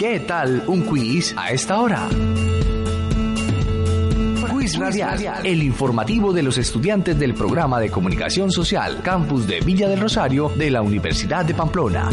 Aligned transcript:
Qué 0.00 0.18
tal 0.20 0.64
un 0.66 0.80
quiz 0.80 1.34
a 1.36 1.50
esta 1.50 1.78
hora? 1.78 2.08
Quiz 4.50 4.78
Radial, 4.78 5.44
el 5.44 5.62
informativo 5.62 6.32
de 6.32 6.42
los 6.42 6.56
estudiantes 6.56 7.18
del 7.18 7.34
programa 7.34 7.78
de 7.78 7.90
comunicación 7.90 8.50
social 8.50 9.02
Campus 9.02 9.46
de 9.46 9.60
Villa 9.60 9.90
del 9.90 10.00
Rosario 10.00 10.50
de 10.56 10.70
la 10.70 10.80
Universidad 10.80 11.44
de 11.44 11.52
Pamplona. 11.52 12.08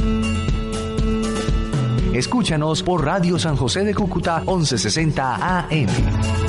Escúchanos 2.13 2.83
por 2.83 3.05
Radio 3.05 3.39
San 3.39 3.55
José 3.55 3.85
de 3.85 3.95
Cúcuta 3.95 4.39
1160 4.39 5.35
AM. 5.59 6.46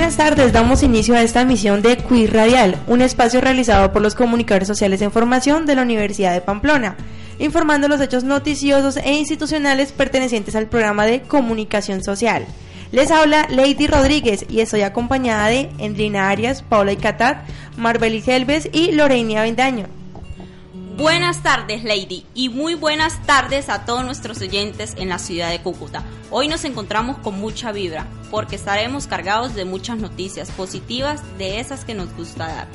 Buenas 0.00 0.16
tardes, 0.16 0.54
damos 0.54 0.82
inicio 0.82 1.14
a 1.14 1.20
esta 1.20 1.42
emisión 1.42 1.82
de 1.82 1.98
Quiz 1.98 2.32
Radial, 2.32 2.82
un 2.86 3.02
espacio 3.02 3.42
realizado 3.42 3.92
por 3.92 4.00
los 4.00 4.14
comunicadores 4.14 4.66
sociales 4.66 5.00
de 5.00 5.04
información 5.04 5.66
de 5.66 5.74
la 5.74 5.82
Universidad 5.82 6.32
de 6.32 6.40
Pamplona, 6.40 6.96
informando 7.38 7.86
los 7.86 8.00
hechos 8.00 8.24
noticiosos 8.24 8.96
e 8.96 9.12
institucionales 9.12 9.92
pertenecientes 9.92 10.56
al 10.56 10.68
programa 10.68 11.04
de 11.04 11.20
comunicación 11.20 12.02
social. 12.02 12.46
Les 12.92 13.10
habla 13.10 13.46
Lady 13.50 13.86
Rodríguez 13.86 14.46
y 14.48 14.60
estoy 14.60 14.80
acompañada 14.80 15.48
de 15.48 15.68
Endrina 15.76 16.30
Arias, 16.30 16.62
Paula 16.62 16.92
Icatat, 16.92 17.46
Marbeli 17.76 18.24
Helves 18.26 18.70
y 18.72 18.92
Lorena 18.92 19.42
Vendaño. 19.42 19.99
Buenas 21.00 21.42
tardes, 21.42 21.82
Lady, 21.82 22.26
y 22.34 22.50
muy 22.50 22.74
buenas 22.74 23.22
tardes 23.24 23.70
a 23.70 23.86
todos 23.86 24.04
nuestros 24.04 24.42
oyentes 24.42 24.92
en 24.98 25.08
la 25.08 25.18
ciudad 25.18 25.48
de 25.48 25.62
Cúcuta. 25.62 26.04
Hoy 26.30 26.46
nos 26.46 26.66
encontramos 26.66 27.16
con 27.16 27.40
mucha 27.40 27.72
vibra, 27.72 28.06
porque 28.30 28.56
estaremos 28.56 29.06
cargados 29.06 29.54
de 29.54 29.64
muchas 29.64 29.96
noticias 29.96 30.50
positivas 30.50 31.22
de 31.38 31.58
esas 31.58 31.86
que 31.86 31.94
nos 31.94 32.14
gusta 32.14 32.48
dar. 32.48 32.68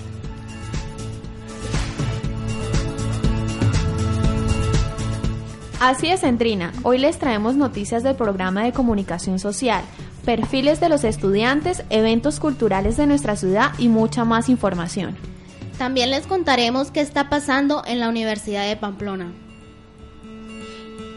Así 5.80 6.08
es, 6.08 6.24
Endrina. 6.24 6.74
Hoy 6.82 6.98
les 6.98 7.20
traemos 7.20 7.56
noticias 7.56 8.02
del 8.02 8.16
programa 8.16 8.64
de 8.64 8.74
comunicación 8.74 9.38
social, 9.38 9.84
perfiles 10.26 10.80
de 10.80 10.90
los 10.90 11.04
estudiantes, 11.04 11.84
eventos 11.92 12.40
culturales 12.40 12.98
de 12.98 13.06
nuestra 13.06 13.36
ciudad 13.36 13.74
y 13.78 13.88
mucha 13.88 14.26
más 14.26 14.50
información. 14.50 15.35
También 15.78 16.10
les 16.10 16.26
contaremos 16.26 16.92
qué 16.92 17.02
está 17.02 17.30
pasando 17.30 17.84
en 17.86 18.00
la 18.00 18.08
Universidad 18.08 18.68
de 18.68 18.78
Pamplona. 18.78 19.34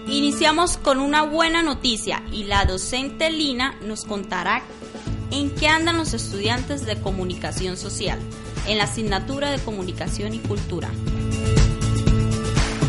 Iniciamos 0.09 0.79
con 0.79 0.99
una 1.01 1.23
buena 1.23 1.63
noticia 1.63 2.23
y 2.33 2.45
la 2.45 2.65
docente 2.65 3.31
Lina 3.31 3.77
nos 3.83 4.05
contará 4.05 4.63
en 5.31 5.51
qué 5.55 5.69
andan 5.69 5.99
los 5.99 6.15
estudiantes 6.15 6.87
de 6.87 6.97
comunicación 6.97 7.77
social 7.77 8.19
en 8.67 8.79
la 8.79 8.85
asignatura 8.85 9.51
de 9.51 9.59
comunicación 9.59 10.35
y 10.35 10.39
cultura. 10.39 10.89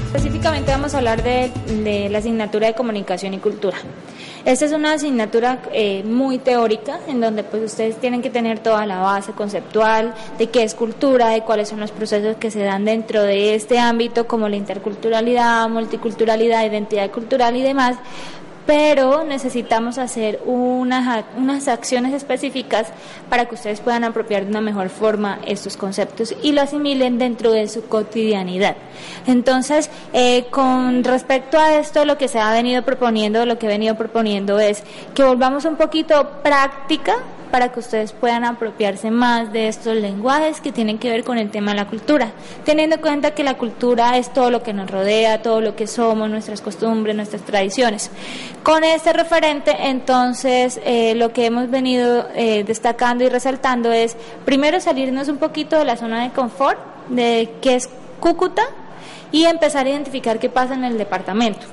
Específicamente 0.08 0.72
vamos 0.72 0.96
a 0.96 0.98
hablar 0.98 1.22
de, 1.22 1.52
de, 1.84 2.10
la 2.10 2.18
asignatura 2.18 2.68
de 2.68 2.74
comunicación 2.74 3.34
y 3.34 3.38
cultura. 3.38 3.78
Esta 4.46 4.66
es 4.66 4.72
una 4.72 4.94
asignatura 4.94 5.62
eh, 5.74 6.04
muy 6.04 6.38
teórica 6.38 7.00
en 7.08 7.20
donde 7.20 7.44
pues 7.44 7.64
ustedes 7.64 7.98
tienen 7.98 8.22
que 8.22 8.30
tener 8.30 8.60
toda 8.60 8.86
la 8.86 9.00
base 9.00 9.34
conceptual 9.34 10.14
de 10.38 10.48
qué 10.48 10.64
es 10.64 10.76
cultura, 10.76 11.30
de 11.30 11.42
cuáles 11.42 11.70
son 11.70 11.80
los 11.80 11.92
procesos 11.92 12.38
que 12.38 12.50
se 12.50 12.64
dan 12.64 12.86
dentro 12.86 13.24
de 13.24 13.56
este 13.56 13.80
ámbito 13.80 14.28
como 14.28 14.48
la 14.48 14.56
interculturalidad, 14.56 15.68
multiculturalidad, 15.70 16.66
identidad 16.66 17.12
cultural 17.12 17.56
y 17.58 17.62
demás, 17.62 17.98
pero 18.70 19.24
necesitamos 19.24 19.98
hacer 19.98 20.42
unas, 20.46 21.26
unas 21.36 21.68
acciones 21.68 22.14
específicas 22.14 22.86
para 23.28 23.46
que 23.46 23.56
ustedes 23.56 23.82
puedan 23.82 24.04
apropiar 24.04 24.44
de 24.44 24.52
una 24.52 24.62
mejor 24.62 24.90
forma 24.90 25.40
estos 25.48 25.76
conceptos 25.76 26.36
y 26.44 26.52
lo 26.52 26.62
asimilen 26.62 27.18
dentro 27.18 27.52
de 27.52 27.68
su 27.68 27.88
cotidianidad. 27.88 28.76
Entonces, 29.26 29.90
eh, 30.14 30.46
con 30.52 31.04
respecto 31.04 31.58
a 31.58 31.80
esto, 31.80 32.06
lo 32.06 32.20
que 32.20 32.28
se 32.28 32.38
ha 32.38 32.54
venido 32.54 32.84
proponiendo, 32.84 33.44
lo 33.48 33.58
que 33.58 33.66
he 33.66 33.70
venido 33.70 33.96
proponiendo 33.96 34.60
es 34.60 34.84
que 35.16 35.24
volvamos 35.24 35.66
un 35.66 35.76
poquito 35.76 36.30
práctica 36.44 37.16
para 37.52 37.72
que 37.72 37.80
ustedes 37.80 38.12
puedan 38.12 38.46
apropiarse 38.46 39.12
más 39.12 39.52
de 39.52 39.68
estos 39.68 39.96
lenguajes 39.96 40.62
que 40.62 40.72
tienen 40.72 40.98
que 40.98 41.10
ver 41.10 41.24
con 41.24 41.38
el 41.38 41.50
tema 41.50 41.72
de 41.72 41.78
la 41.78 41.88
cultura, 41.88 42.32
teniendo 42.66 42.96
en 42.96 43.02
cuenta 43.02 43.32
que 43.32 43.44
la 43.44 43.58
cultura 43.58 44.18
es 44.18 44.32
todo 44.34 44.52
lo 44.52 44.64
que 44.64 44.74
nos 44.74 44.90
rodea, 44.90 45.42
todo 45.42 45.62
lo 45.62 45.76
que 45.76 45.88
somos, 45.88 46.30
nuestras 46.30 46.62
costumbres, 46.62 47.16
nuestras 47.16 47.42
tradiciones. 47.44 48.12
Con 48.64 48.84
este 48.84 49.14
referente, 49.14 49.76
entonces, 49.80 50.80
eh, 50.84 51.16
lo 51.16 51.34
que 51.34 51.46
hemos 51.46 51.70
venido 51.70 52.28
eh, 52.36 52.64
destacando 52.64 53.24
y 53.24 53.30
resaltando 53.30 53.92
es, 53.92 54.16
primero, 54.46 54.80
salirnos 54.80 55.28
un 55.28 55.38
poquito 55.38 55.78
de 55.78 55.86
la 55.86 55.98
zona 55.98 56.24
de 56.24 56.32
confort, 56.32 56.80
de 57.10 57.50
qué 57.62 57.76
es 57.76 57.90
Cúcuta, 58.20 58.64
y 59.32 59.46
empezar 59.46 59.86
a 59.86 59.90
identificar 59.90 60.40
qué 60.40 60.50
pasa 60.50 60.74
en 60.74 60.84
el 60.84 60.98
departamento. 60.98 61.66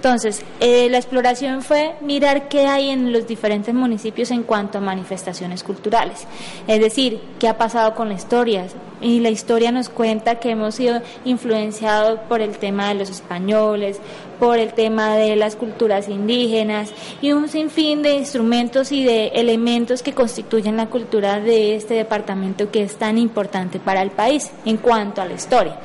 Entonces, 0.00 0.40
eh, 0.60 0.88
la 0.88 0.96
exploración 0.96 1.60
fue 1.60 1.94
mirar 2.00 2.48
qué 2.48 2.66
hay 2.66 2.88
en 2.88 3.12
los 3.12 3.26
diferentes 3.26 3.74
municipios 3.74 4.30
en 4.30 4.44
cuanto 4.44 4.78
a 4.78 4.80
manifestaciones 4.80 5.62
culturales. 5.62 6.26
Es 6.66 6.80
decir, 6.80 7.20
qué 7.38 7.48
ha 7.48 7.58
pasado 7.58 7.94
con 7.94 8.08
la 8.08 8.14
historia. 8.14 8.64
Y 9.00 9.20
la 9.20 9.30
historia 9.30 9.72
nos 9.72 9.88
cuenta 9.88 10.36
que 10.36 10.50
hemos 10.50 10.74
sido 10.74 11.00
influenciados 11.24 12.20
por 12.28 12.40
el 12.40 12.58
tema 12.58 12.88
de 12.88 12.94
los 12.94 13.10
españoles, 13.10 14.00
por 14.40 14.58
el 14.58 14.72
tema 14.72 15.16
de 15.16 15.36
las 15.36 15.54
culturas 15.54 16.08
indígenas 16.08 16.90
y 17.20 17.32
un 17.32 17.48
sinfín 17.48 18.02
de 18.02 18.14
instrumentos 18.14 18.90
y 18.90 19.04
de 19.04 19.28
elementos 19.28 20.02
que 20.02 20.14
constituyen 20.14 20.78
la 20.78 20.86
cultura 20.86 21.38
de 21.38 21.76
este 21.76 21.94
departamento 21.94 22.70
que 22.70 22.82
es 22.82 22.96
tan 22.96 23.18
importante 23.18 23.78
para 23.78 24.02
el 24.02 24.10
país 24.10 24.50
en 24.64 24.78
cuanto 24.78 25.20
a 25.20 25.26
la 25.26 25.34
historia. 25.34 25.76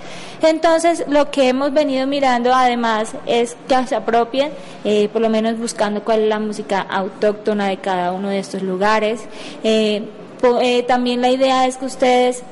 Entonces, 0.41 1.05
lo 1.07 1.31
que 1.31 1.49
hemos 1.49 1.73
venido 1.73 2.07
mirando 2.07 2.53
además 2.53 3.13
es 3.25 3.57
que 3.67 3.87
se 3.87 3.95
apropien, 3.95 4.51
eh, 4.83 5.09
por 5.11 5.21
lo 5.21 5.29
menos 5.29 5.57
buscando 5.57 6.03
cuál 6.03 6.21
es 6.21 6.29
la 6.29 6.39
música 6.39 6.81
autóctona 6.81 7.67
de 7.67 7.77
cada 7.77 8.11
uno 8.13 8.29
de 8.29 8.39
estos 8.39 8.61
lugares. 8.61 9.21
Eh, 9.63 10.03
eh, 10.61 10.83
también 10.83 11.21
la 11.21 11.29
idea 11.29 11.65
es 11.65 11.77
que 11.77 11.85
ustedes 11.85 12.43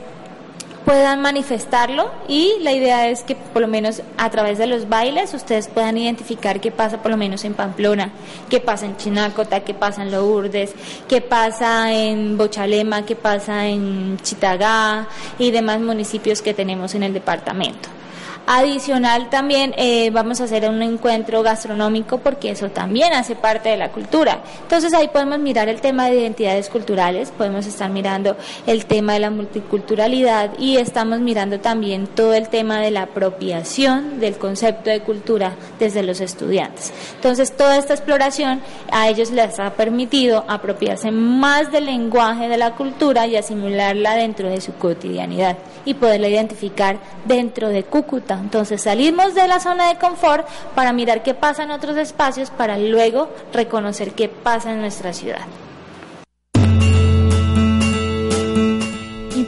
puedan 0.85 1.21
manifestarlo 1.21 2.11
y 2.27 2.53
la 2.61 2.71
idea 2.71 3.09
es 3.09 3.23
que 3.23 3.35
por 3.35 3.61
lo 3.61 3.67
menos 3.67 4.01
a 4.17 4.29
través 4.29 4.57
de 4.57 4.67
los 4.67 4.89
bailes 4.89 5.33
ustedes 5.33 5.67
puedan 5.67 5.97
identificar 5.97 6.59
qué 6.59 6.71
pasa 6.71 7.01
por 7.01 7.11
lo 7.11 7.17
menos 7.17 7.43
en 7.45 7.53
Pamplona, 7.53 8.11
qué 8.49 8.59
pasa 8.59 8.85
en 8.85 8.97
Chinacota, 8.97 9.61
qué 9.61 9.73
pasa 9.73 10.03
en 10.03 10.11
Lourdes, 10.11 10.73
qué 11.07 11.21
pasa 11.21 11.91
en 11.93 12.37
Bochalema, 12.37 13.05
qué 13.05 13.15
pasa 13.15 13.67
en 13.67 14.17
Chitagá 14.21 15.07
y 15.39 15.51
demás 15.51 15.79
municipios 15.79 16.41
que 16.41 16.53
tenemos 16.53 16.95
en 16.95 17.03
el 17.03 17.13
departamento. 17.13 18.02
Adicional 18.45 19.29
también 19.29 19.73
eh, 19.77 20.09
vamos 20.09 20.41
a 20.41 20.43
hacer 20.43 20.67
un 20.67 20.81
encuentro 20.81 21.41
gastronómico 21.43 22.17
porque 22.17 22.51
eso 22.51 22.69
también 22.69 23.13
hace 23.13 23.35
parte 23.35 23.69
de 23.69 23.77
la 23.77 23.89
cultura. 23.89 24.41
Entonces 24.63 24.93
ahí 24.93 25.07
podemos 25.07 25.39
mirar 25.39 25.69
el 25.69 25.79
tema 25.79 26.09
de 26.09 26.19
identidades 26.19 26.67
culturales, 26.67 27.31
podemos 27.31 27.65
estar 27.65 27.89
mirando 27.89 28.35
el 28.67 28.85
tema 28.85 29.13
de 29.13 29.19
la 29.19 29.29
multiculturalidad 29.29 30.59
y 30.59 30.75
estamos 30.75 31.21
mirando 31.21 31.61
también 31.61 32.05
todo 32.05 32.33
el 32.33 32.49
tema 32.49 32.81
de 32.81 32.91
la 32.91 33.03
apropiación 33.03 34.19
del 34.19 34.35
concepto 34.35 34.89
de 34.89 34.99
cultura 34.99 35.53
desde 35.79 36.03
los 36.03 36.19
estudiantes. 36.19 36.91
Entonces 37.15 37.55
toda 37.55 37.77
esta 37.77 37.93
exploración 37.93 38.59
a 38.91 39.07
ellos 39.07 39.31
les 39.31 39.57
ha 39.57 39.71
permitido 39.71 40.43
apropiarse 40.49 41.11
más 41.11 41.71
del 41.71 41.85
lenguaje 41.85 42.49
de 42.49 42.57
la 42.57 42.75
cultura 42.75 43.25
y 43.25 43.37
asimilarla 43.37 44.15
dentro 44.15 44.49
de 44.49 44.59
su 44.59 44.73
cotidianidad 44.73 45.57
y 45.85 45.93
poderla 45.93 46.27
identificar 46.27 46.97
dentro 47.25 47.69
de 47.69 47.83
Cúcuta. 47.83 48.32
Entonces 48.41 48.81
salimos 48.81 49.33
de 49.35 49.47
la 49.47 49.59
zona 49.59 49.89
de 49.89 49.99
confort 49.99 50.47
para 50.75 50.93
mirar 50.93 51.23
qué 51.23 51.33
pasa 51.33 51.63
en 51.63 51.71
otros 51.71 51.97
espacios 51.97 52.49
para 52.49 52.77
luego 52.77 53.29
reconocer 53.53 54.13
qué 54.13 54.29
pasa 54.29 54.71
en 54.71 54.81
nuestra 54.81 55.13
ciudad. 55.13 55.41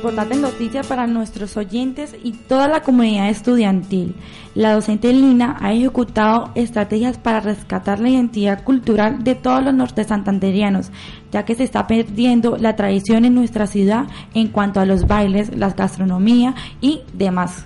importante 0.05 0.35
noticia 0.35 0.83
para 0.83 1.07
nuestros 1.07 1.57
oyentes 1.57 2.15
y 2.23 2.33
toda 2.33 2.67
la 2.67 2.81
comunidad 2.81 3.27
estudiantil. 3.29 4.15
La 4.53 4.73
docente 4.73 5.11
Lina 5.11 5.57
ha 5.59 5.73
ejecutado 5.73 6.51
estrategias 6.53 7.17
para 7.17 7.39
rescatar 7.39 7.99
la 7.99 8.09
identidad 8.09 8.63
cultural 8.63 9.23
de 9.23 9.33
todos 9.33 9.63
los 9.63 9.73
norte 9.73 10.03
santanderianos, 10.03 10.91
ya 11.31 11.43
que 11.43 11.55
se 11.55 11.63
está 11.63 11.87
perdiendo 11.87 12.55
la 12.57 12.75
tradición 12.75 13.25
en 13.25 13.33
nuestra 13.33 13.65
ciudad 13.65 14.05
en 14.35 14.49
cuanto 14.49 14.79
a 14.79 14.85
los 14.85 15.07
bailes, 15.07 15.57
la 15.57 15.71
gastronomía 15.71 16.53
y 16.81 17.01
demás. 17.13 17.65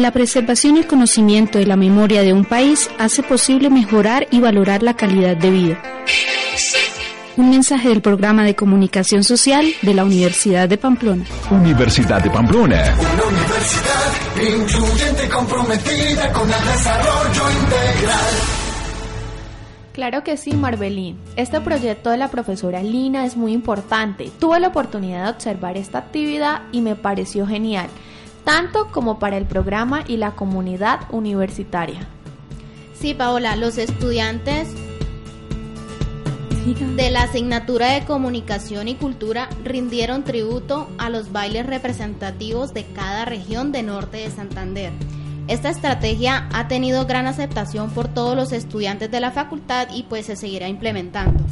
La 0.00 0.12
preservación 0.12 0.76
y 0.76 0.78
el 0.78 0.86
conocimiento 0.86 1.58
de 1.58 1.66
la 1.66 1.76
memoria 1.76 2.22
de 2.22 2.32
un 2.32 2.46
país 2.46 2.88
hace 2.98 3.22
posible 3.22 3.68
mejorar 3.68 4.26
y 4.30 4.40
valorar 4.40 4.82
la 4.82 4.94
calidad 4.94 5.36
de 5.36 5.50
vida. 5.50 5.82
Un 7.36 7.50
mensaje 7.50 7.90
del 7.90 8.00
programa 8.00 8.42
de 8.42 8.56
comunicación 8.56 9.24
social 9.24 9.66
de 9.82 9.92
la 9.92 10.04
Universidad 10.04 10.70
de 10.70 10.78
Pamplona. 10.78 11.26
Universidad 11.50 12.22
de 12.22 12.30
Pamplona. 12.30 12.96
Una 12.98 13.24
universidad 13.24 14.14
incluyente 14.36 15.28
comprometida 15.28 16.32
con 16.32 16.50
el 16.50 16.64
desarrollo 16.64 17.42
integral. 17.60 18.34
Claro 19.92 20.24
que 20.24 20.38
sí, 20.38 20.52
Marbelín. 20.52 21.18
Este 21.36 21.60
proyecto 21.60 22.08
de 22.08 22.16
la 22.16 22.28
profesora 22.28 22.82
Lina 22.82 23.26
es 23.26 23.36
muy 23.36 23.52
importante. 23.52 24.30
Tuve 24.38 24.60
la 24.60 24.68
oportunidad 24.68 25.24
de 25.24 25.30
observar 25.32 25.76
esta 25.76 25.98
actividad 25.98 26.62
y 26.72 26.80
me 26.80 26.96
pareció 26.96 27.46
genial 27.46 27.90
tanto 28.44 28.88
como 28.90 29.18
para 29.18 29.36
el 29.36 29.46
programa 29.46 30.04
y 30.06 30.16
la 30.16 30.32
comunidad 30.32 31.00
universitaria. 31.10 32.06
Sí, 32.94 33.14
Paola, 33.14 33.56
los 33.56 33.78
estudiantes 33.78 34.68
de 36.96 37.10
la 37.10 37.22
asignatura 37.22 37.92
de 37.92 38.04
Comunicación 38.04 38.88
y 38.88 38.94
Cultura 38.94 39.48
rindieron 39.64 40.24
tributo 40.24 40.88
a 40.98 41.08
los 41.08 41.32
bailes 41.32 41.66
representativos 41.66 42.74
de 42.74 42.84
cada 42.84 43.24
región 43.24 43.72
de 43.72 43.82
norte 43.82 44.18
de 44.18 44.30
Santander. 44.30 44.92
Esta 45.48 45.70
estrategia 45.70 46.48
ha 46.52 46.68
tenido 46.68 47.06
gran 47.06 47.26
aceptación 47.26 47.90
por 47.90 48.08
todos 48.08 48.36
los 48.36 48.52
estudiantes 48.52 49.10
de 49.10 49.20
la 49.20 49.30
facultad 49.30 49.88
y 49.94 50.04
pues 50.04 50.26
se 50.26 50.36
seguirá 50.36 50.68
implementando. 50.68 51.42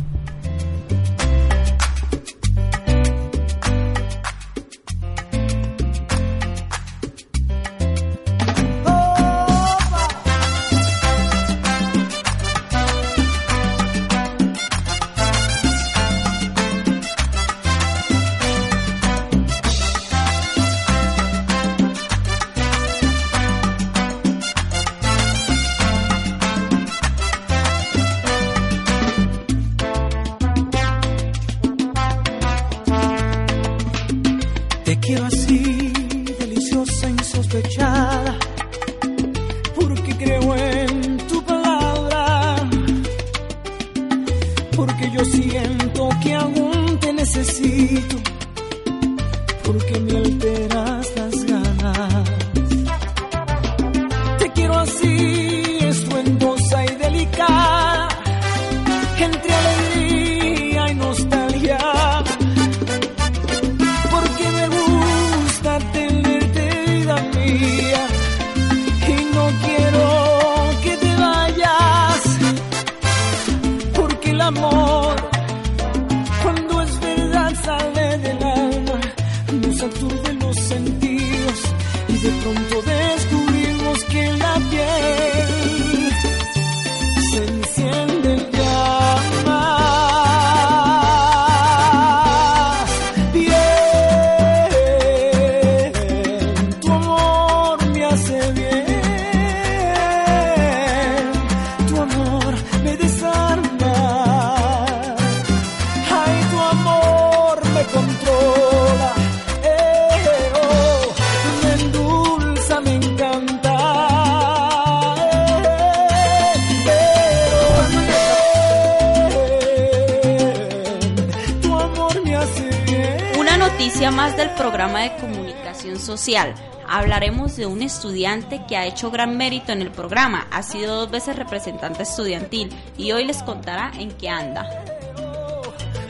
Más 124.13 124.37
del 124.37 124.51
programa 124.51 125.01
de 125.01 125.17
comunicación 125.17 125.99
social. 125.99 126.55
Hablaremos 126.87 127.57
de 127.57 127.65
un 127.65 127.81
estudiante 127.81 128.61
que 128.69 128.77
ha 128.77 128.87
hecho 128.87 129.11
gran 129.11 129.37
mérito 129.37 129.73
en 129.73 129.81
el 129.81 129.91
programa, 129.91 130.47
ha 130.51 130.63
sido 130.63 130.97
dos 130.97 131.11
veces 131.11 131.37
representante 131.37 132.03
estudiantil 132.03 132.69
y 132.99 133.13
hoy 133.13 133.25
les 133.25 133.43
contará 133.43 133.91
en 133.99 134.11
qué 134.13 134.29
anda. 134.29 134.69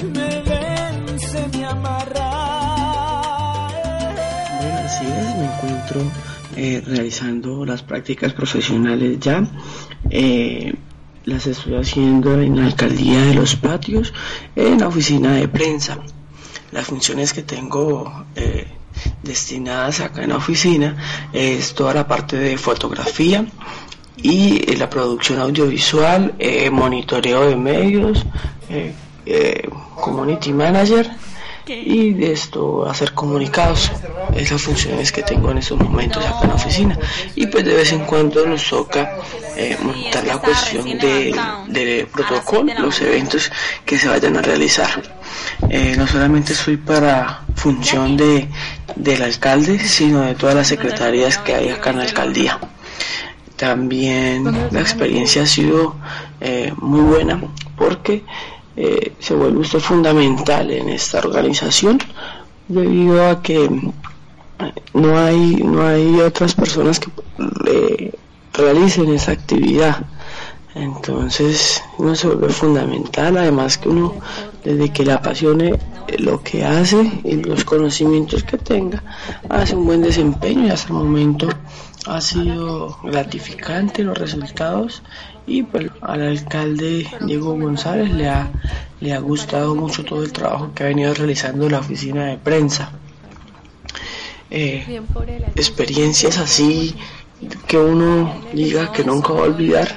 Bueno, 0.01 0.21
así 4.85 5.07
es, 5.07 5.37
me 5.37 5.45
encuentro 5.45 6.03
eh, 6.57 6.83
realizando 6.85 7.65
las 7.65 7.83
prácticas 7.83 8.33
profesionales 8.33 9.19
ya. 9.21 9.47
Eh, 10.11 10.75
las 11.25 11.47
estoy 11.47 11.77
haciendo 11.77 12.41
en 12.41 12.57
la 12.57 12.67
alcaldía 12.67 13.23
de 13.25 13.35
los 13.35 13.55
patios, 13.55 14.13
en 14.57 14.81
la 14.81 14.89
oficina 14.89 15.35
de 15.35 15.47
prensa 15.47 15.99
las 16.73 16.87
funciones 16.87 17.33
que 17.33 17.43
tengo 17.43 18.25
eh, 18.37 18.67
destinadas 19.23 20.01
acá 20.01 20.23
en 20.23 20.31
la 20.31 20.37
oficina 20.37 20.97
es 21.33 21.75
toda 21.75 21.95
la 21.95 22.07
parte 22.07 22.37
de 22.37 22.59
fotografía 22.59 23.45
y 24.17 24.71
eh, 24.71 24.77
la 24.77 24.91
producción 24.91 25.39
audiovisual, 25.41 26.35
eh, 26.39 26.71
monitoreo 26.71 27.49
de 27.49 27.57
medios, 27.57 28.25
community 29.97 30.53
manager 30.53 31.11
y 31.69 32.13
de 32.13 32.33
esto 32.33 32.89
hacer 32.89 33.13
comunicados. 33.13 33.91
Esas 34.35 34.63
funciones 34.63 35.13
que 35.13 35.23
tengo 35.23 35.51
en 35.51 35.59
estos 35.59 35.79
momentos 35.79 36.25
acá 36.25 36.41
en 36.43 36.49
la 36.49 36.55
oficina. 36.55 36.99
Y 37.35 37.47
pues 37.47 37.65
de 37.65 37.75
vez 37.75 37.93
en 37.93 38.05
cuando 38.05 38.47
nos 38.47 38.69
toca 38.69 39.19
montar 39.83 40.25
la 40.25 40.39
cuestión 40.39 40.85
de, 40.99 41.35
de 41.69 42.09
protocolo, 42.13 42.73
los 42.79 43.01
eventos 43.01 43.51
que 43.85 43.99
se 43.99 44.09
vayan 44.09 44.37
a 44.37 44.43
realizar. 44.43 45.03
Eh, 45.69 45.95
no 45.97 46.07
solamente 46.07 46.55
soy 46.55 46.77
para 46.77 47.43
función 47.55 48.17
de, 48.17 48.49
del 48.97 49.23
alcalde, 49.23 49.79
sino 49.81 50.21
de 50.23 50.35
todas 50.35 50.55
las 50.55 50.69
secretarías 50.69 51.39
que 51.39 51.55
hay 51.55 51.69
acá 51.71 51.91
en 51.91 51.99
la 51.99 52.05
alcaldía. 52.05 52.59
También 53.57 54.69
la 54.71 54.81
experiencia 54.81 55.43
ha 55.43 55.47
sido 55.47 55.97
eh, 56.41 56.73
muy 56.77 57.01
buena 57.01 57.43
porque 57.77 58.25
eh, 58.81 59.13
se 59.19 59.35
vuelve 59.35 59.59
usted 59.59 59.81
fundamental 59.81 60.71
en 60.71 60.89
esta 60.91 61.19
organización 61.19 61.99
debido 62.69 63.29
a 63.29 63.43
que 63.43 63.69
no 64.95 65.19
hay, 65.19 65.57
no 65.57 65.85
hay 65.85 66.21
otras 66.21 66.55
personas 66.55 67.01
que 67.01 67.11
realicen 68.53 69.13
esa 69.13 69.33
actividad. 69.33 70.07
Entonces 70.77 71.83
uno 71.99 72.15
se 72.15 72.29
vuelve 72.29 72.51
fundamental, 72.51 73.37
además 73.37 73.79
que 73.79 73.89
uno 73.89 74.15
desde 74.63 74.93
que 74.93 75.05
le 75.05 75.13
apasione 75.13 75.77
lo 76.19 76.41
que 76.45 76.65
hace 76.65 77.21
y 77.25 77.35
los 77.43 77.65
conocimientos 77.65 78.45
que 78.45 78.59
tenga, 78.59 79.03
hace 79.49 79.75
un 79.75 79.87
buen 79.87 80.03
desempeño 80.03 80.67
y 80.67 80.71
hasta 80.71 80.89
el 80.89 80.95
momento 80.95 81.49
ha 82.09 82.21
sido 82.23 82.99
gratificante 83.03 84.03
los 84.03 84.17
resultados 84.17 85.03
y 85.47 85.63
pues 85.63 85.91
al 86.01 86.23
alcalde 86.23 87.07
Diego 87.21 87.55
González 87.55 88.11
le 88.13 88.29
ha, 88.29 88.51
le 89.01 89.13
ha 89.13 89.19
gustado 89.19 89.75
mucho 89.75 90.05
todo 90.05 90.23
el 90.23 90.33
trabajo 90.33 90.73
que 90.75 90.85
ha 90.85 90.87
venido 90.87 91.13
realizando 91.13 91.69
la 91.69 91.81
oficina 91.81 92.27
de 92.27 92.39
prensa. 92.39 92.93
Eh, 94.51 95.03
experiencias 95.55 96.39
así 96.39 96.95
que 97.67 97.77
uno 97.77 98.41
diga 98.55 98.91
que 98.93 99.05
nunca 99.05 99.35
va 99.35 99.41
a 99.41 99.43
olvidar 99.45 99.89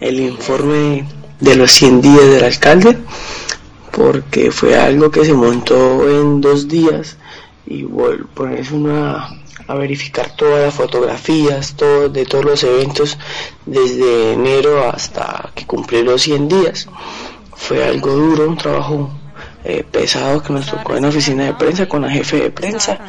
el 0.00 0.20
informe 0.20 1.06
de 1.40 1.56
los 1.56 1.70
100 1.72 2.02
días 2.02 2.26
del 2.26 2.44
alcalde 2.44 2.98
porque 3.92 4.50
fue 4.50 4.78
algo 4.78 5.10
que 5.10 5.24
se 5.24 5.32
montó 5.32 6.06
en 6.08 6.42
dos 6.42 6.68
días 6.68 7.16
y 7.64 7.82
bueno, 7.84 8.26
ponerse 8.34 8.74
una 8.74 9.30
a 9.68 9.74
verificar 9.74 10.34
todas 10.36 10.64
las 10.64 10.74
fotografías 10.74 11.74
todo, 11.74 12.08
de 12.08 12.24
todos 12.24 12.44
los 12.44 12.62
eventos 12.64 13.18
desde 13.64 14.32
enero 14.32 14.88
hasta 14.88 15.50
que 15.54 15.66
cumplió 15.66 16.02
los 16.02 16.22
100 16.22 16.48
días. 16.48 16.88
Fue 17.54 17.84
algo 17.84 18.10
duro, 18.10 18.48
un 18.48 18.56
trabajo 18.56 19.10
eh, 19.64 19.84
pesado 19.90 20.42
que 20.42 20.52
nos 20.52 20.66
tocó 20.66 20.94
en 20.94 21.02
la 21.02 21.08
oficina 21.08 21.44
de 21.44 21.54
prensa 21.54 21.88
con 21.88 22.02
la 22.02 22.10
jefe 22.10 22.36
de 22.36 22.50
prensa 22.50 23.00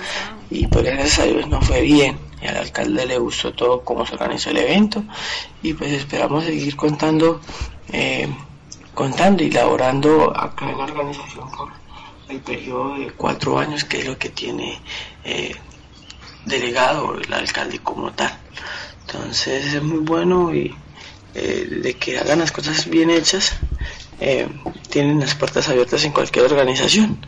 y 0.50 0.66
pues 0.68 0.86
gracias 0.86 1.20
a 1.20 1.24
Dios 1.26 1.48
no 1.48 1.62
fue 1.62 1.82
bien. 1.82 2.18
Al 2.42 2.58
alcalde 2.58 3.06
le 3.06 3.18
gustó 3.18 3.54
todo 3.54 3.84
cómo 3.84 4.06
se 4.06 4.14
organizó 4.14 4.52
el 4.52 4.58
evento 4.58 5.04
y 5.62 5.74
pues 5.74 5.92
esperamos 5.92 6.46
seguir 6.46 6.76
contando, 6.76 7.42
eh, 7.92 8.28
contando 8.94 9.44
y 9.44 9.52
laborando 9.52 10.36
acá 10.36 10.70
en 10.70 10.78
la 10.78 10.84
organización 10.86 11.52
por 11.52 11.70
el 12.30 12.40
periodo 12.40 12.98
de 12.98 13.12
cuatro 13.12 13.58
años 13.60 13.84
que 13.84 14.00
es 14.00 14.08
lo 14.08 14.18
que 14.18 14.30
tiene 14.30 14.80
eh, 15.24 15.56
delegado, 16.48 17.16
el 17.16 17.32
alcalde 17.34 17.80
como 17.80 18.12
tal. 18.12 18.38
Entonces 19.06 19.74
es 19.74 19.84
muy 19.84 20.00
bueno 20.00 20.54
y 20.54 20.76
eh, 21.36 21.68
de 21.84 21.94
que 21.94 22.18
hagan 22.18 22.40
las 22.40 22.52
cosas 22.52 22.90
bien 22.90 23.10
hechas, 23.10 23.54
eh, 24.20 24.48
tienen 24.90 25.20
las 25.20 25.36
puertas 25.36 25.70
abiertas 25.70 26.04
en 26.04 26.12
cualquier 26.12 26.46
organización. 26.46 27.20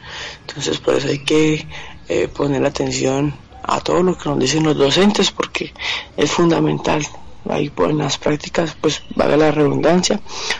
Entonces 0.47 0.79
por 0.79 0.95
eso 0.95 1.07
hay 1.07 1.19
que 1.19 1.67
eh, 2.07 2.27
poner 2.27 2.65
atención 2.65 3.33
a 3.63 3.81
todo 3.81 4.01
lo 4.01 4.17
que 4.17 4.29
nos 4.29 4.39
dicen 4.39 4.63
los 4.63 4.77
docentes 4.77 5.31
porque 5.31 5.73
es 6.17 6.31
fundamental. 6.31 7.05
Ahí 7.49 7.69
ponen 7.69 7.99
las 7.99 8.17
prácticas, 8.17 8.75
pues 8.79 9.01
vaga 9.15 9.37
la 9.37 9.51
redundancia, 9.51 10.19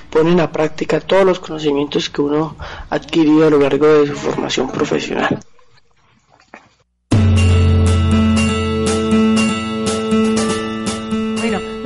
ponen 0.10 0.40
a 0.40 0.52
práctica 0.52 1.02
todos 1.02 1.26
los 1.26 1.40
conocimientos 1.40 2.10
que 2.10 2.22
uno 2.22 2.56
ha 2.60 2.96
adquirido 2.96 3.48
a 3.48 3.50
lo 3.50 3.60
largo 3.60 3.86
de 3.86 4.08
su 4.08 4.16
formación 4.16 4.70
profesional. 4.72 5.40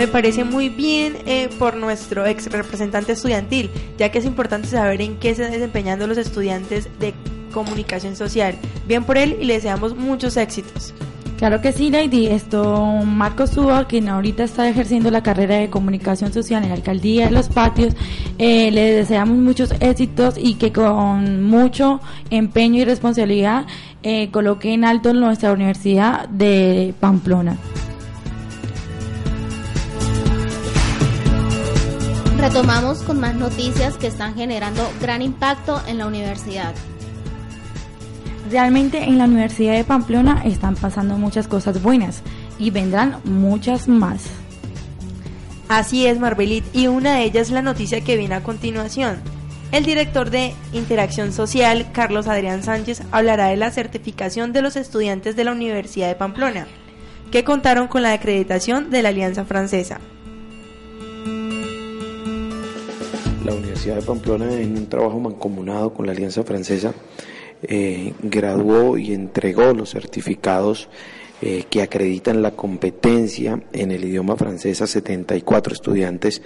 Me 0.04 0.10
parece 0.10 0.44
muy 0.44 0.68
bien 0.68 1.16
eh, 1.26 1.48
por 1.58 1.78
nuestro 1.78 2.26
ex 2.26 2.52
representante 2.52 3.14
estudiantil, 3.14 3.70
ya 3.98 4.12
que 4.12 4.20
es 4.20 4.26
importante 4.26 4.68
saber 4.68 5.02
en 5.02 5.16
qué 5.16 5.34
se 5.34 5.44
están 5.44 5.54
desempeñando 5.54 6.08
los 6.08 6.18
estudiantes 6.18 6.90
de 7.00 7.14
comunicación 7.54 8.18
social. 8.18 8.58
Bien 8.86 9.06
por 9.06 9.18
él 9.18 9.38
y 9.40 9.46
le 9.46 9.54
deseamos 9.54 9.96
muchos 9.96 10.36
éxitos. 10.36 10.94
Claro 11.38 11.62
que 11.62 11.72
sí, 11.72 11.90
Lady. 11.90 12.28
Esto, 12.28 12.86
Marcos 13.06 13.52
Suba, 13.52 13.88
quien 13.88 14.10
ahorita 14.10 14.44
está 14.44 14.68
ejerciendo 14.68 15.10
la 15.10 15.24
carrera 15.24 15.56
de 15.56 15.70
comunicación 15.70 16.34
social 16.34 16.64
en 16.64 16.70
la 16.70 16.76
alcaldía 16.76 17.28
de 17.28 17.32
Los 17.32 17.48
Patios, 17.48 17.96
eh, 18.40 18.72
le 18.72 18.92
deseamos 18.92 19.38
muchos 19.38 19.72
éxitos 19.80 20.36
y 20.38 20.56
que 20.56 20.74
con 20.74 21.44
mucho 21.44 22.02
empeño 22.30 22.82
y 22.82 22.86
responsabilidad 22.86 23.68
eh, 24.04 24.30
coloque 24.32 24.74
en 24.74 24.84
alto 24.84 25.14
nuestra 25.14 25.54
Universidad 25.54 26.28
de 26.28 26.94
Pamplona. 27.00 27.58
Retomamos 32.44 33.04
con 33.04 33.22
más 33.22 33.36
noticias 33.36 33.96
que 33.96 34.08
están 34.08 34.36
generando 34.36 34.92
gran 35.00 35.22
impacto 35.22 35.82
en 35.88 35.98
la 35.98 36.08
universidad. 36.08 36.76
Realmente 38.52 39.02
en 39.02 39.18
la 39.18 39.24
Universidad 39.24 39.76
de 39.76 39.86
Pamplona 39.86 40.44
están 40.44 40.76
pasando 40.76 41.18
muchas 41.18 41.48
cosas 41.48 41.82
buenas 41.82 42.22
y 42.60 42.70
vendrán 42.70 43.22
muchas 43.24 43.88
más. 43.88 44.26
Así 45.70 46.06
es, 46.06 46.20
Marbelit, 46.20 46.66
y 46.74 46.88
una 46.88 47.16
de 47.16 47.24
ellas 47.24 47.48
es 47.48 47.52
la 47.52 47.62
noticia 47.62 48.02
que 48.02 48.18
viene 48.18 48.36
a 48.36 48.44
continuación. 48.44 49.22
El 49.72 49.86
director 49.86 50.30
de 50.30 50.54
Interacción 50.74 51.32
Social, 51.32 51.94
Carlos 51.94 52.28
Adrián 52.28 52.62
Sánchez, 52.62 53.04
hablará 53.14 53.48
de 53.48 53.56
la 53.56 53.72
certificación 53.72 54.52
de 54.52 54.62
los 54.62 54.76
estudiantes 54.76 55.38
de 55.38 55.46
la 55.46 55.54
Universidad 55.54 56.10
de 56.10 56.16
Pamplona, 56.16 56.68
que 57.32 57.46
contaron 57.46 57.88
con 57.88 58.02
la 58.02 58.12
acreditación 58.12 58.90
de 58.90 59.02
la 59.02 59.10
Alianza 59.10 59.46
Francesa. 59.46 60.02
De 63.84 64.02
Pamplona 64.02 64.62
en 64.62 64.78
un 64.78 64.88
trabajo 64.88 65.20
mancomunado 65.20 65.94
con 65.94 66.06
la 66.06 66.14
Alianza 66.14 66.44
Francesa 66.44 66.94
eh, 67.64 68.14
graduó 68.22 68.98
y 68.98 69.14
entregó 69.14 69.74
los 69.74 69.90
certificados 69.92 70.88
eh, 71.42 71.66
que 71.70 71.82
acreditan 71.82 72.42
la 72.42 72.52
competencia 72.52 73.62
en 73.74 73.92
el 73.92 74.06
idioma 74.06 74.38
francés 74.38 74.82
a 74.82 74.88
74 74.88 75.74
estudiantes 75.74 76.42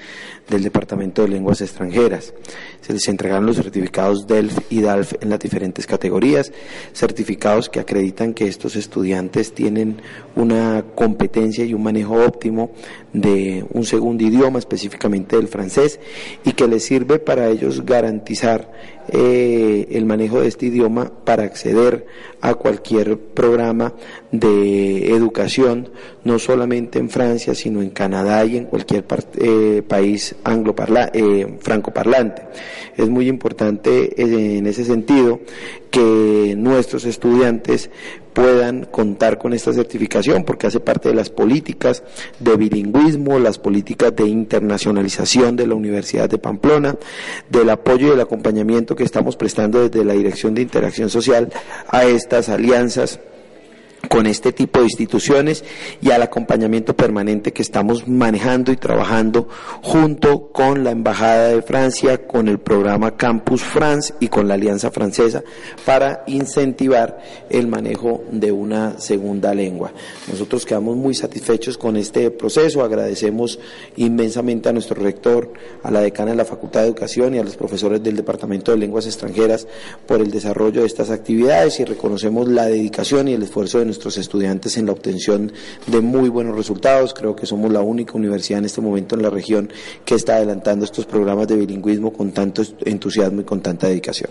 del 0.50 0.64
Departamento 0.64 1.22
de 1.22 1.28
Lenguas 1.28 1.62
Extranjeras. 1.62 2.34
Se 2.82 2.94
les 2.94 3.08
entregaron 3.08 3.46
los 3.46 3.58
certificados 3.58 4.26
DELF 4.26 4.58
y 4.72 4.82
DALF 4.82 5.14
en 5.22 5.30
las 5.30 5.40
diferentes 5.40 5.86
categorías, 5.86 6.52
certificados 6.94 7.70
que 7.70 7.80
acreditan 7.80 8.34
que 8.34 8.48
estos 8.48 8.76
estudiantes 8.76 9.54
tienen 9.54 10.02
una 10.36 10.84
competencia 10.96 11.64
y 11.64 11.74
un 11.74 11.84
manejo 11.84 12.16
óptimo 12.16 12.72
de 13.14 13.66
un 13.74 13.86
segundo 13.86 14.24
idioma, 14.24 14.60
específicamente 14.60 15.36
del 15.36 15.48
francés, 15.48 16.00
y 16.44 16.54
que 16.54 16.68
les 16.68 16.84
sirve 16.84 17.20
para 17.20 17.50
ellos 17.50 17.86
garantizar 17.86 18.72
eh, 19.10 19.88
el 19.92 20.06
manejo 20.06 20.42
de 20.42 20.48
este 20.48 20.68
idioma 20.68 21.12
para 21.24 21.44
acceder 21.44 22.06
a 22.42 22.54
cualquier 22.56 23.18
programa 23.18 23.94
de 24.32 25.14
educación, 25.14 25.90
no 26.24 26.40
solamente 26.40 27.00
en 27.00 27.10
Francia, 27.10 27.56
sino 27.56 27.82
en 27.82 27.90
Canadá 27.90 28.44
y 28.46 28.58
en 28.58 28.66
cualquier 28.66 29.06
eh, 29.40 29.82
país 29.88 30.36
anglo 30.44 30.76
eh, 31.14 31.58
francoparlante. 31.62 32.44
Es 32.96 33.10
muy 33.10 33.28
importante 33.28 34.22
en 34.22 34.66
ese 34.68 34.84
sentido 34.84 35.40
que 35.90 36.56
nuestros 36.58 37.06
estudiantes 37.06 37.90
puedan 38.38 38.86
contar 38.86 39.40
con 39.40 39.54
esta 39.54 39.74
certificación 39.74 40.44
porque 40.44 40.68
hace 40.68 40.80
parte 40.80 41.10
de 41.10 41.16
las 41.16 41.32
políticas 41.32 42.04
de 42.40 42.56
bilingüismo, 42.56 43.40
las 43.40 43.58
políticas 43.58 44.16
de 44.16 44.28
internacionalización 44.28 45.56
de 45.56 45.66
la 45.66 45.74
Universidad 45.74 46.30
de 46.30 46.38
Pamplona, 46.38 46.96
del 47.50 47.68
apoyo 47.72 48.10
y 48.10 48.12
el 48.12 48.22
acompañamiento 48.22 48.96
que 48.96 49.04
estamos 49.04 49.38
prestando 49.38 49.90
desde 49.90 50.06
la 50.06 50.14
Dirección 50.14 50.54
de 50.54 50.62
Interacción 50.62 51.10
Social 51.10 51.52
a 51.88 52.06
estas 52.06 52.50
alianzas 52.50 53.20
con 54.10 54.28
este 54.28 54.52
tipo 54.52 54.80
de 54.80 54.86
instituciones 54.86 55.64
y 56.02 56.12
al 56.12 56.22
acompañamiento 56.22 56.96
permanente 56.96 57.54
que 57.54 57.62
estamos 57.62 58.08
manejando 58.08 58.72
y 58.72 58.78
trabajando 58.78 59.48
junto 59.82 60.52
con 60.52 60.84
la 60.84 60.92
Embajada 60.92 61.50
de 61.50 61.62
Francia, 61.62 62.26
con 62.26 62.48
el 62.48 62.60
programa 62.60 63.16
Campus 63.16 63.64
France 63.64 64.14
y 64.20 64.28
con 64.28 64.48
la 64.48 64.56
Alianza 64.56 64.92
Francesa 64.92 65.44
para 65.86 66.24
incentivar 66.28 67.20
el 67.50 67.68
manejo 67.68 68.24
de 68.32 68.52
una 68.52 69.00
segunda 69.00 69.54
lengua. 69.54 69.92
Nosotros 70.30 70.66
quedamos 70.66 70.96
muy 70.96 71.14
satisfechos 71.14 71.78
con 71.78 71.98
este 71.98 72.32
proceso, 72.32 72.84
agradecemos 72.84 73.60
inmensamente 73.96 74.70
a 74.70 74.74
nuestro 74.74 75.02
rector, 75.02 75.52
a 75.84 75.92
la 75.92 76.02
decana 76.02 76.32
de 76.32 76.38
la 76.38 76.46
Facultad 76.46 76.82
de 76.82 76.88
Educación 76.88 77.36
y 77.36 77.40
a 77.40 77.44
los 77.44 77.56
profesores 77.56 78.02
del 78.04 78.16
Departamento 78.16 78.72
de 78.72 78.78
Lenguas 78.78 79.06
Extranjeras 79.06 79.68
por 80.06 80.22
el 80.22 80.32
desarrollo 80.32 80.82
de 80.82 80.88
estas 80.88 81.10
actividades 81.10 81.80
y 81.80 81.86
reconocemos 81.86 82.48
la 82.48 82.66
dedicación 82.66 83.28
y 83.28 83.34
el 83.34 83.44
esfuerzo 83.44 83.80
de 83.80 83.86
nuestros 83.98 84.18
estudiantes 84.20 84.78
en 84.78 84.86
la 84.86 84.92
obtención 84.92 85.52
de 85.88 86.02
muy 86.02 86.30
buenos 86.30 86.56
resultados. 86.56 87.16
Creo 87.16 87.36
que 87.36 87.48
somos 87.48 87.72
la 87.72 87.82
única 87.82 88.14
universidad 88.14 88.60
en 88.60 88.66
este 88.66 88.80
momento 88.80 89.16
en 89.16 89.24
la 89.24 89.32
región 89.32 89.72
que 90.06 90.14
está 90.14 90.36
adelantando 90.36 90.86
estos 90.86 91.08
programas 91.08 91.48
de 91.48 91.56
bilingüismo 91.56 92.14
con 92.14 92.32
tanto 92.32 92.62
entusiasmo 92.86 93.42
y 93.42 93.44
con 93.44 93.62
tanta 93.62 93.88
dedicación. 93.88 94.30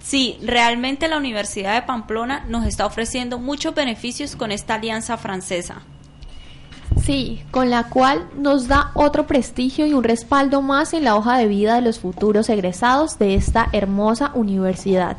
Sí, 0.00 0.38
realmente 0.42 1.06
la 1.06 1.18
Universidad 1.18 1.74
de 1.74 1.86
Pamplona 1.86 2.44
nos 2.48 2.66
está 2.66 2.86
ofreciendo 2.86 3.38
muchos 3.38 3.72
beneficios 3.72 4.34
con 4.34 4.50
esta 4.50 4.74
alianza 4.74 5.16
francesa. 5.16 5.82
Sí, 7.04 7.42
con 7.52 7.70
la 7.70 7.84
cual 7.84 8.28
nos 8.36 8.66
da 8.66 8.90
otro 8.94 9.28
prestigio 9.28 9.86
y 9.86 9.92
un 9.92 10.02
respaldo 10.02 10.60
más 10.60 10.92
en 10.92 11.04
la 11.04 11.14
hoja 11.14 11.38
de 11.38 11.46
vida 11.46 11.76
de 11.76 11.82
los 11.82 12.00
futuros 12.00 12.48
egresados 12.48 13.18
de 13.18 13.36
esta 13.36 13.68
hermosa 13.72 14.32
universidad. 14.34 15.18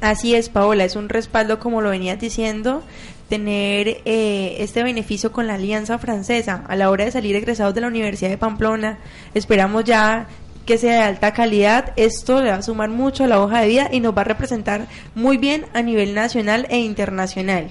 Así 0.00 0.34
es, 0.34 0.48
Paola, 0.48 0.84
es 0.84 0.96
un 0.96 1.08
respaldo, 1.08 1.58
como 1.58 1.82
lo 1.82 1.90
venías 1.90 2.18
diciendo, 2.18 2.82
tener 3.28 4.00
eh, 4.04 4.56
este 4.58 4.82
beneficio 4.82 5.30
con 5.30 5.46
la 5.46 5.54
Alianza 5.54 5.98
Francesa 5.98 6.64
a 6.66 6.76
la 6.76 6.90
hora 6.90 7.04
de 7.04 7.12
salir 7.12 7.36
egresados 7.36 7.74
de 7.74 7.82
la 7.82 7.88
Universidad 7.88 8.30
de 8.30 8.38
Pamplona. 8.38 8.98
Esperamos 9.34 9.84
ya 9.84 10.26
que 10.64 10.78
sea 10.78 10.94
de 10.94 11.02
alta 11.02 11.32
calidad. 11.32 11.92
Esto 11.96 12.42
le 12.42 12.50
va 12.50 12.56
a 12.56 12.62
sumar 12.62 12.88
mucho 12.88 13.24
a 13.24 13.26
la 13.26 13.40
hoja 13.40 13.60
de 13.60 13.68
vida 13.68 13.88
y 13.92 14.00
nos 14.00 14.16
va 14.16 14.22
a 14.22 14.24
representar 14.24 14.86
muy 15.14 15.36
bien 15.36 15.66
a 15.74 15.82
nivel 15.82 16.14
nacional 16.14 16.66
e 16.70 16.78
internacional. 16.78 17.70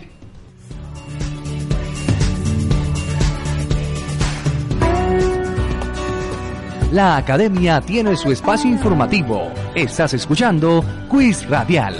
La 6.91 7.17
academia 7.17 7.81
tiene 7.81 8.15
su 8.15 8.31
espacio 8.31 8.69
informativo. 8.69 9.51
Estás 9.75 10.13
escuchando 10.13 10.83
Quiz 11.09 11.47
Radial. 11.47 11.95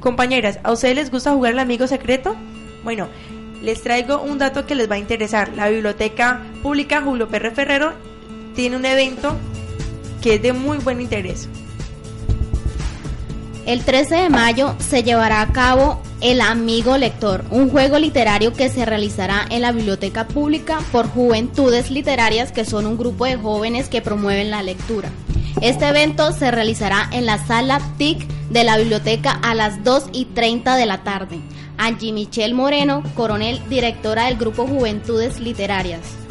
Compañeras, 0.00 0.58
¿a 0.62 0.72
ustedes 0.72 0.96
les 0.96 1.10
gusta 1.10 1.32
jugar 1.32 1.52
el 1.52 1.58
amigo 1.60 1.86
secreto? 1.86 2.36
Bueno, 2.82 3.08
les 3.62 3.82
traigo 3.82 4.20
un 4.20 4.38
dato 4.38 4.66
que 4.66 4.74
les 4.74 4.90
va 4.90 4.96
a 4.96 4.98
interesar. 4.98 5.52
La 5.54 5.68
Biblioteca 5.68 6.42
Pública 6.62 7.00
Julio 7.00 7.28
Pérez 7.28 7.54
Ferrero 7.54 7.92
tiene 8.54 8.76
un 8.76 8.84
evento 8.84 9.36
que 10.20 10.34
es 10.34 10.42
de 10.42 10.52
muy 10.52 10.78
buen 10.78 11.00
interés. 11.00 11.48
El 13.64 13.84
13 13.84 14.16
de 14.16 14.28
mayo 14.28 14.74
se 14.78 15.04
llevará 15.04 15.40
a 15.40 15.52
cabo 15.52 16.02
El 16.20 16.40
Amigo 16.40 16.98
Lector, 16.98 17.44
un 17.50 17.70
juego 17.70 17.96
literario 17.96 18.52
que 18.52 18.68
se 18.68 18.84
realizará 18.84 19.46
en 19.50 19.62
la 19.62 19.70
Biblioteca 19.70 20.26
Pública 20.26 20.80
por 20.90 21.06
Juventudes 21.06 21.88
Literarias, 21.90 22.50
que 22.50 22.64
son 22.64 22.86
un 22.86 22.98
grupo 22.98 23.24
de 23.24 23.36
jóvenes 23.36 23.88
que 23.88 24.02
promueven 24.02 24.50
la 24.50 24.64
lectura. 24.64 25.10
Este 25.60 25.86
evento 25.86 26.32
se 26.32 26.50
realizará 26.50 27.08
en 27.12 27.24
la 27.24 27.38
sala 27.46 27.80
TIC 27.98 28.26
de 28.50 28.64
la 28.64 28.78
biblioteca 28.78 29.30
a 29.30 29.54
las 29.54 29.84
2 29.84 30.06
y 30.12 30.24
30 30.24 30.74
de 30.74 30.86
la 30.86 31.04
tarde. 31.04 31.38
Angie 31.78 32.12
Michelle 32.12 32.54
Moreno, 32.54 33.04
coronel, 33.14 33.60
directora 33.68 34.24
del 34.24 34.38
Grupo 34.38 34.66
Juventudes 34.66 35.38
Literarias. 35.38 36.21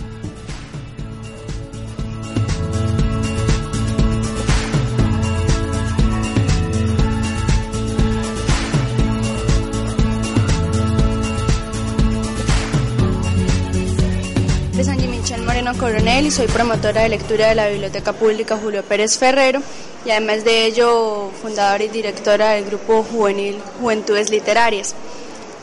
Coronel 15.78 16.26
y 16.26 16.32
soy 16.32 16.48
promotora 16.48 17.04
de 17.04 17.10
lectura 17.10 17.48
de 17.48 17.56
la 17.56 17.68
Biblioteca 17.68 18.14
Pública 18.14 18.58
Julio 18.58 18.84
Pérez 18.84 19.18
Ferrero 19.18 19.62
y 20.06 20.12
además 20.12 20.44
de 20.44 20.66
ello 20.66 21.32
fundadora 21.42 21.84
y 21.84 21.88
directora 21.88 22.52
del 22.52 22.66
grupo 22.66 23.04
juvenil 23.04 23.62
Juventudes 23.80 24.30
Literarias. 24.30 24.96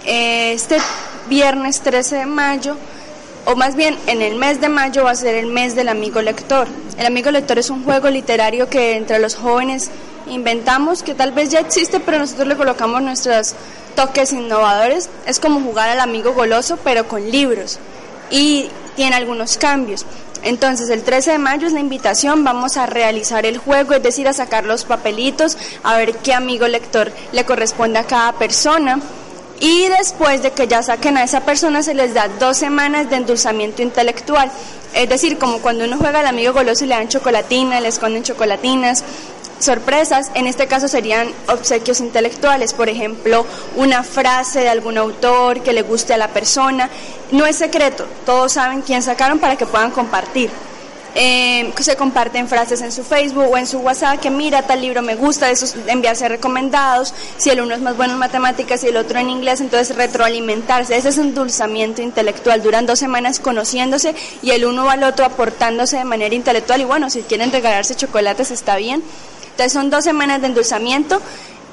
Este 0.07 0.79
viernes 1.29 1.81
13 1.81 2.17
de 2.17 2.27
mayo, 2.27 2.77
o 3.45 3.55
más 3.55 3.77
bien 3.77 3.97
en 4.07 4.23
el 4.23 4.37
mes 4.37 4.61
de 4.61 4.69
mayo 4.69 5.05
va 5.05 5.11
a 5.11 5.17
ser 5.17 5.35
el 5.35 5.47
mes 5.47 5.77
del 5.77 5.89
amigo 5.89 6.23
lector. 6.23 6.69
El 6.97 7.07
amigo 7.07 7.31
lector 7.31 7.59
es 7.59 7.69
un 7.69 7.85
juego 7.85 8.09
literario 8.09 8.69
que 8.69 8.97
entre 8.97 9.19
los 9.19 9.35
jóvenes 9.35 9.91
inventamos, 10.27 11.03
que 11.03 11.15
tal 11.15 11.33
vez 11.33 11.51
ya 11.51 11.61
existe, 11.61 12.01
pero 12.01 12.19
nosotros 12.19 12.49
le 12.49 12.57
colocamos 12.57 13.03
nuestros 13.03 13.55
toques 13.95 14.33
innovadores. 14.33 15.11
Es 15.27 15.39
como 15.39 15.61
jugar 15.61 15.91
al 15.91 16.01
amigo 16.01 16.33
goloso, 16.33 16.79
pero 16.83 17.07
con 17.07 17.31
libros. 17.31 17.79
Y 18.31 18.69
tiene 18.99 19.15
algunos 19.15 19.59
cambios. 19.59 20.05
Entonces, 20.43 20.91
el 20.91 21.05
13 21.05 21.31
de 21.31 21.39
mayo 21.39 21.69
es 21.69 21.73
la 21.73 21.79
invitación, 21.79 22.43
vamos 22.43 22.77
a 22.77 22.85
realizar 22.85 23.47
el 23.47 23.57
juego, 23.57 23.95
es 23.95 24.03
decir, 24.03 24.27
a 24.27 24.33
sacar 24.33 24.65
los 24.65 24.85
papelitos, 24.85 25.57
a 25.85 25.97
ver 25.97 26.17
qué 26.17 26.35
amigo 26.35 26.67
lector 26.67 27.13
le 27.31 27.45
corresponde 27.45 28.01
a 28.01 28.09
cada 28.09 28.33
persona. 28.33 28.99
Y 29.61 29.87
después 29.87 30.43
de 30.43 30.51
que 30.51 30.67
ya 30.67 30.83
saquen 30.83 31.17
a 31.17 31.23
esa 31.23 31.43
persona, 31.43 31.85
se 31.85 31.95
les 31.95 32.13
da 32.13 32.27
dos 32.41 32.57
semanas 32.57 33.09
de 33.09 33.17
endulzamiento 33.17 33.83
intelectual. 33.83 34.51
Es 34.95 35.09
decir, 35.09 35.39
como 35.39 35.59
cuando 35.59 35.85
uno 35.85 35.97
juega 35.97 36.19
al 36.19 36.27
amigo 36.27 36.53
goloso 36.53 36.85
y 36.85 36.89
le 36.89 36.97
dan 36.97 37.07
chocolatina, 37.07 37.81
le 37.81 37.89
esconden 37.89 38.25
chocolatinas, 38.25 39.05
sorpresas, 39.59 40.31
en 40.35 40.47
este 40.47 40.67
caso 40.67 40.89
serían 40.89 41.29
obsequios 41.49 42.01
intelectuales, 42.01 42.73
por 42.73 42.89
ejemplo, 42.89 43.47
una 43.77 44.03
frase 44.03 44.61
de 44.61 44.69
algún 44.69 44.99
autor 44.99 45.63
que 45.63 45.73
le 45.73 45.83
guste 45.83 46.15
a 46.15 46.17
la 46.17 46.29
persona. 46.29 46.89
No 47.31 47.47
es 47.47 47.57
secreto, 47.57 48.07
todos 48.25 48.53
saben 48.53 48.83
quién 48.83 49.03
sacaron 49.03 49.39
para 49.39 49.57
que 49.57 49.67
puedan 49.67 49.91
compartir. 49.91 50.51
Eh, 51.15 51.73
se 51.81 51.97
comparten 51.97 52.49
frases 52.49 52.81
en 52.83 52.93
su 52.93 53.03
Facebook 53.03 53.47
o 53.51 53.57
en 53.57 53.67
su 53.67 53.79
WhatsApp 53.79 54.21
que 54.21 54.31
mira 54.31 54.63
tal 54.63 54.83
libro 54.83 55.03
me 55.03 55.17
gusta, 55.17 55.51
esos 55.51 55.75
enviarse 55.87 56.29
recomendados, 56.29 57.15
si 57.39 57.51
el 57.51 57.61
uno 57.61 57.75
es 57.75 57.81
más 57.81 57.97
bueno 57.97 58.13
en 58.13 58.19
matemáticas 58.19 58.85
y 58.85 58.89
el 58.89 58.97
otro 58.97 59.19
en 59.19 59.31
inglés, 59.31 59.61
entonces 59.61 59.97
retroalimentarse, 59.97 60.97
ese 60.97 61.09
es 61.09 61.19
endulzamiento 61.19 62.03
intelectual, 62.03 62.63
duran 62.63 62.87
dos 62.87 62.99
semanas 62.99 63.41
conociéndose 63.41 64.15
y 64.43 64.51
el 64.51 64.67
uno 64.67 64.91
al 64.91 65.03
otro 65.03 65.25
aportándose 65.25 65.97
de 65.97 66.05
manera 66.05 66.35
intelectual 66.35 66.83
y 66.83 66.85
bueno, 66.85 67.09
si 67.11 67.23
quieren 67.23 67.51
regalarse 67.51 67.97
chocolates 67.97 68.51
está 68.51 68.77
bien, 68.77 69.03
entonces 69.59 69.73
son 69.73 69.91
dos 69.91 70.05
semanas 70.05 70.41
de 70.41 70.47
endulzamiento 70.47 71.21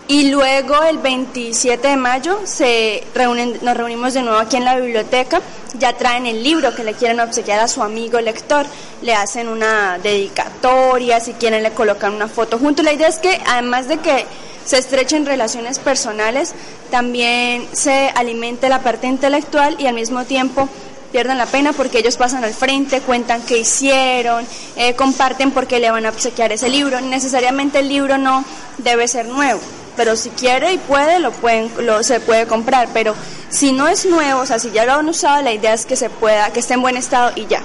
y 0.07 0.31
luego 0.31 0.81
el 0.81 0.97
27 0.97 1.87
de 1.87 1.95
mayo 1.95 2.39
se 2.43 3.03
reúnen, 3.13 3.59
nos 3.61 3.77
reunimos 3.77 4.15
de 4.15 4.23
nuevo 4.23 4.39
aquí 4.39 4.55
en 4.57 4.65
la 4.65 4.75
biblioteca, 4.75 5.39
ya 5.77 5.93
traen 5.95 6.25
el 6.25 6.41
libro 6.41 6.73
que 6.73 6.83
le 6.83 6.95
quieren 6.95 7.19
obsequiar 7.19 7.59
a 7.59 7.67
su 7.67 7.83
amigo 7.83 8.19
lector, 8.19 8.65
le 9.03 9.13
hacen 9.13 9.47
una 9.47 9.99
dedicatoria, 9.99 11.19
si 11.19 11.33
quieren 11.33 11.61
le 11.61 11.73
colocan 11.73 12.15
una 12.15 12.27
foto 12.27 12.57
junto. 12.57 12.81
La 12.81 12.91
idea 12.91 13.07
es 13.07 13.19
que 13.19 13.39
además 13.45 13.87
de 13.87 13.97
que 13.97 14.25
se 14.65 14.79
estrechen 14.79 15.27
relaciones 15.27 15.77
personales, 15.77 16.55
también 16.89 17.67
se 17.71 18.11
alimente 18.15 18.67
la 18.67 18.79
parte 18.79 19.05
intelectual 19.05 19.75
y 19.79 19.85
al 19.85 19.93
mismo 19.93 20.25
tiempo 20.25 20.67
pierdan 21.15 21.37
la 21.37 21.45
pena 21.45 21.71
porque 21.71 21.99
ellos 21.99 22.17
pasan 22.17 22.43
al 22.43 22.53
frente, 22.53 22.99
cuentan 22.99 23.41
qué 23.43 23.57
hicieron, 23.59 24.45
eh, 24.75 24.95
comparten 24.95 25.51
por 25.51 25.65
qué 25.65 25.79
le 25.79 25.89
van 25.89 26.05
a 26.05 26.09
obsequiar 26.09 26.51
ese 26.51 26.67
libro. 26.67 26.99
Necesariamente 26.99 27.79
el 27.79 27.87
libro 27.87 28.17
no 28.17 28.43
debe 28.79 29.07
ser 29.07 29.25
nuevo 29.27 29.61
pero 29.95 30.17
si 30.17 30.29
quiere 30.31 30.73
y 30.73 30.77
puede, 30.77 31.21
lo 31.21 31.31
pueden, 31.31 31.71
lo, 31.85 32.03
se 32.03 32.19
puede 32.19 32.47
comprar, 32.47 32.89
pero 32.93 33.15
si 33.47 33.71
no 33.71 33.87
es 33.87 34.05
nuevo, 34.05 34.41
o 34.41 34.45
sea, 34.45 34.59
si 34.59 34.71
ya 34.71 34.85
lo 34.85 34.91
han 34.91 35.07
usado, 35.07 35.41
la 35.41 35.53
idea 35.53 35.73
es 35.73 35.85
que 35.85 35.95
se 35.95 36.09
pueda, 36.09 36.51
que 36.51 36.59
esté 36.59 36.73
en 36.73 36.81
buen 36.81 36.97
estado 36.97 37.31
y 37.33 37.45
ya. 37.45 37.61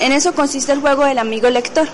En 0.00 0.12
eso 0.12 0.34
consiste 0.34 0.72
el 0.72 0.80
juego 0.80 1.04
del 1.04 1.18
amigo 1.18 1.50
lector. 1.50 1.86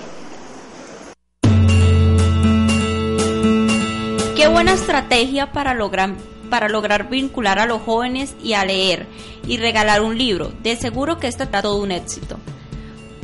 Qué 4.37 4.47
buena 4.47 4.71
estrategia 4.71 5.51
para 5.51 5.73
lograr 5.73 6.15
para 6.53 6.69
lograr 6.69 7.09
vincular 7.09 7.57
a 7.57 7.65
los 7.65 7.81
jóvenes 7.81 8.35
y 8.43 8.53
a 8.53 8.63
leer 8.63 9.07
y 9.47 9.57
regalar 9.57 10.03
un 10.03 10.19
libro. 10.19 10.51
De 10.61 10.75
seguro 10.75 11.17
que 11.17 11.25
esto 11.25 11.41
está 11.41 11.63
todo 11.63 11.81
un 11.81 11.91
éxito. 11.91 12.37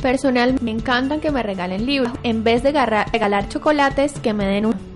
Personal, 0.02 0.56
me 0.60 0.72
encantan 0.72 1.20
que 1.20 1.30
me 1.30 1.44
regalen 1.44 1.86
libros. 1.86 2.12
En 2.24 2.42
vez 2.42 2.64
de 2.64 2.72
regalar 2.72 3.48
chocolates, 3.48 4.18
que 4.18 4.32
me 4.32 4.46
den 4.46 4.66
un 4.66 4.89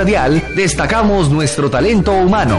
Radial 0.00 0.42
destacamos 0.56 1.28
nuestro 1.28 1.68
talento 1.68 2.10
humano. 2.10 2.58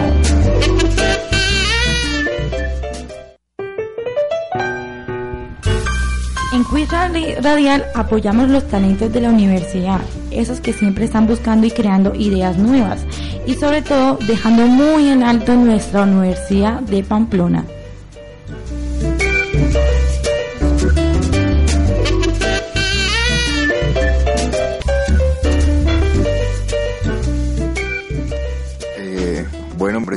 En 6.54 6.64
Quiz 6.66 6.88
Radial 7.42 7.88
apoyamos 7.96 8.48
los 8.48 8.68
talentos 8.68 9.12
de 9.12 9.22
la 9.22 9.30
universidad, 9.30 10.02
esos 10.30 10.62
que 10.62 10.72
siempre 10.72 11.06
están 11.06 11.26
buscando 11.26 11.66
y 11.66 11.72
creando 11.72 12.14
ideas 12.14 12.60
nuevas, 12.60 13.04
y 13.48 13.56
sobre 13.56 13.82
todo 13.82 14.20
dejando 14.28 14.68
muy 14.68 15.10
en 15.10 15.24
alto 15.24 15.56
nuestra 15.56 16.04
Universidad 16.04 16.82
de 16.82 17.02
Pamplona. 17.02 17.66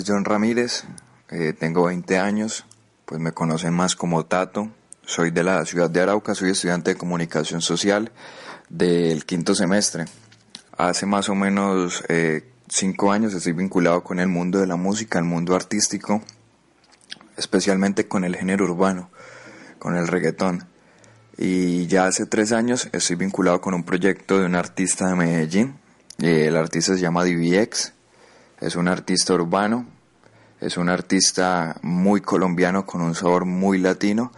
John 0.07 0.25
Ramírez, 0.25 0.85
eh, 1.31 1.55
tengo 1.59 1.85
20 1.85 2.19
años, 2.19 2.67
pues 3.07 3.21
me 3.21 3.33
conocen 3.33 3.73
más 3.73 3.97
como 3.97 4.27
Tato, 4.27 4.71
soy 5.07 5.31
de 5.31 5.43
la 5.43 5.65
ciudad 5.65 5.91
de 5.91 6.01
Arauca, 6.01 6.35
soy 6.35 6.51
estudiante 6.51 6.93
de 6.93 6.97
comunicación 6.97 7.61
social 7.61 8.13
del 8.69 9.25
quinto 9.25 9.55
semestre. 9.55 10.05
Hace 10.77 11.07
más 11.07 11.29
o 11.29 11.35
menos 11.35 12.05
eh, 12.09 12.51
cinco 12.69 13.13
años 13.13 13.35
estoy 13.35 13.53
vinculado 13.53 14.03
con 14.03 14.19
el 14.21 14.29
mundo 14.29 14.59
de 14.59 14.67
la 14.67 14.77
música, 14.77 15.19
el 15.19 15.25
mundo 15.25 15.55
artístico, 15.55 16.23
especialmente 17.37 18.07
con 18.07 18.25
el 18.25 18.37
género 18.37 18.65
urbano, 18.65 19.11
con 19.79 19.97
el 19.97 20.09
reggaetón. 20.09 20.67
Y 21.37 21.87
ya 21.87 22.07
hace 22.07 22.27
tres 22.27 22.53
años 22.53 22.89
estoy 22.93 23.17
vinculado 23.17 23.61
con 23.61 23.75
un 23.75 23.85
proyecto 23.85 24.39
de 24.39 24.47
un 24.47 24.55
artista 24.55 25.09
de 25.09 25.15
Medellín. 25.15 25.77
Eh, 26.19 26.47
el 26.49 26.57
artista 26.57 26.95
se 26.95 27.01
llama 27.01 27.25
DVX 27.25 27.95
es 28.65 28.77
un 28.77 28.89
artista 28.89 29.35
urbano, 29.35 29.87
es 30.65 30.79
un 30.79 30.89
artista 30.89 31.77
muy 31.83 32.23
colombiano 32.23 32.87
con 32.87 33.03
un 33.03 33.15
sabor 33.15 33.45
muy 33.45 33.79
latino 33.79 34.33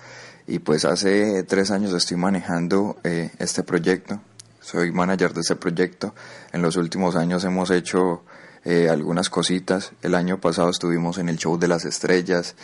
y 0.49 0.59
pues 0.59 0.85
hace 0.85 1.45
tres 1.45 1.71
años 1.71 1.95
estoy 1.95 2.17
manejando 2.17 2.97
eh, 3.05 3.31
este 3.39 3.63
proyecto, 3.63 4.21
soy 4.61 4.91
manager 4.91 5.33
de 5.33 5.43
este 5.43 5.55
proyecto, 5.55 6.15
en 6.53 6.63
los 6.63 6.77
últimos 6.77 7.15
años 7.15 7.45
hemos 7.45 7.71
hecho 7.71 8.25
eh, 8.65 8.89
algunas 8.89 9.31
cositas. 9.31 9.93
El 10.03 10.17
año 10.17 10.41
pasado 10.41 10.71
estuvimos 10.71 11.19
en 11.19 11.29
el 11.29 11.37
Show 11.37 11.59
de 11.59 11.69
las 11.69 11.85
Estrellas, 11.85 12.57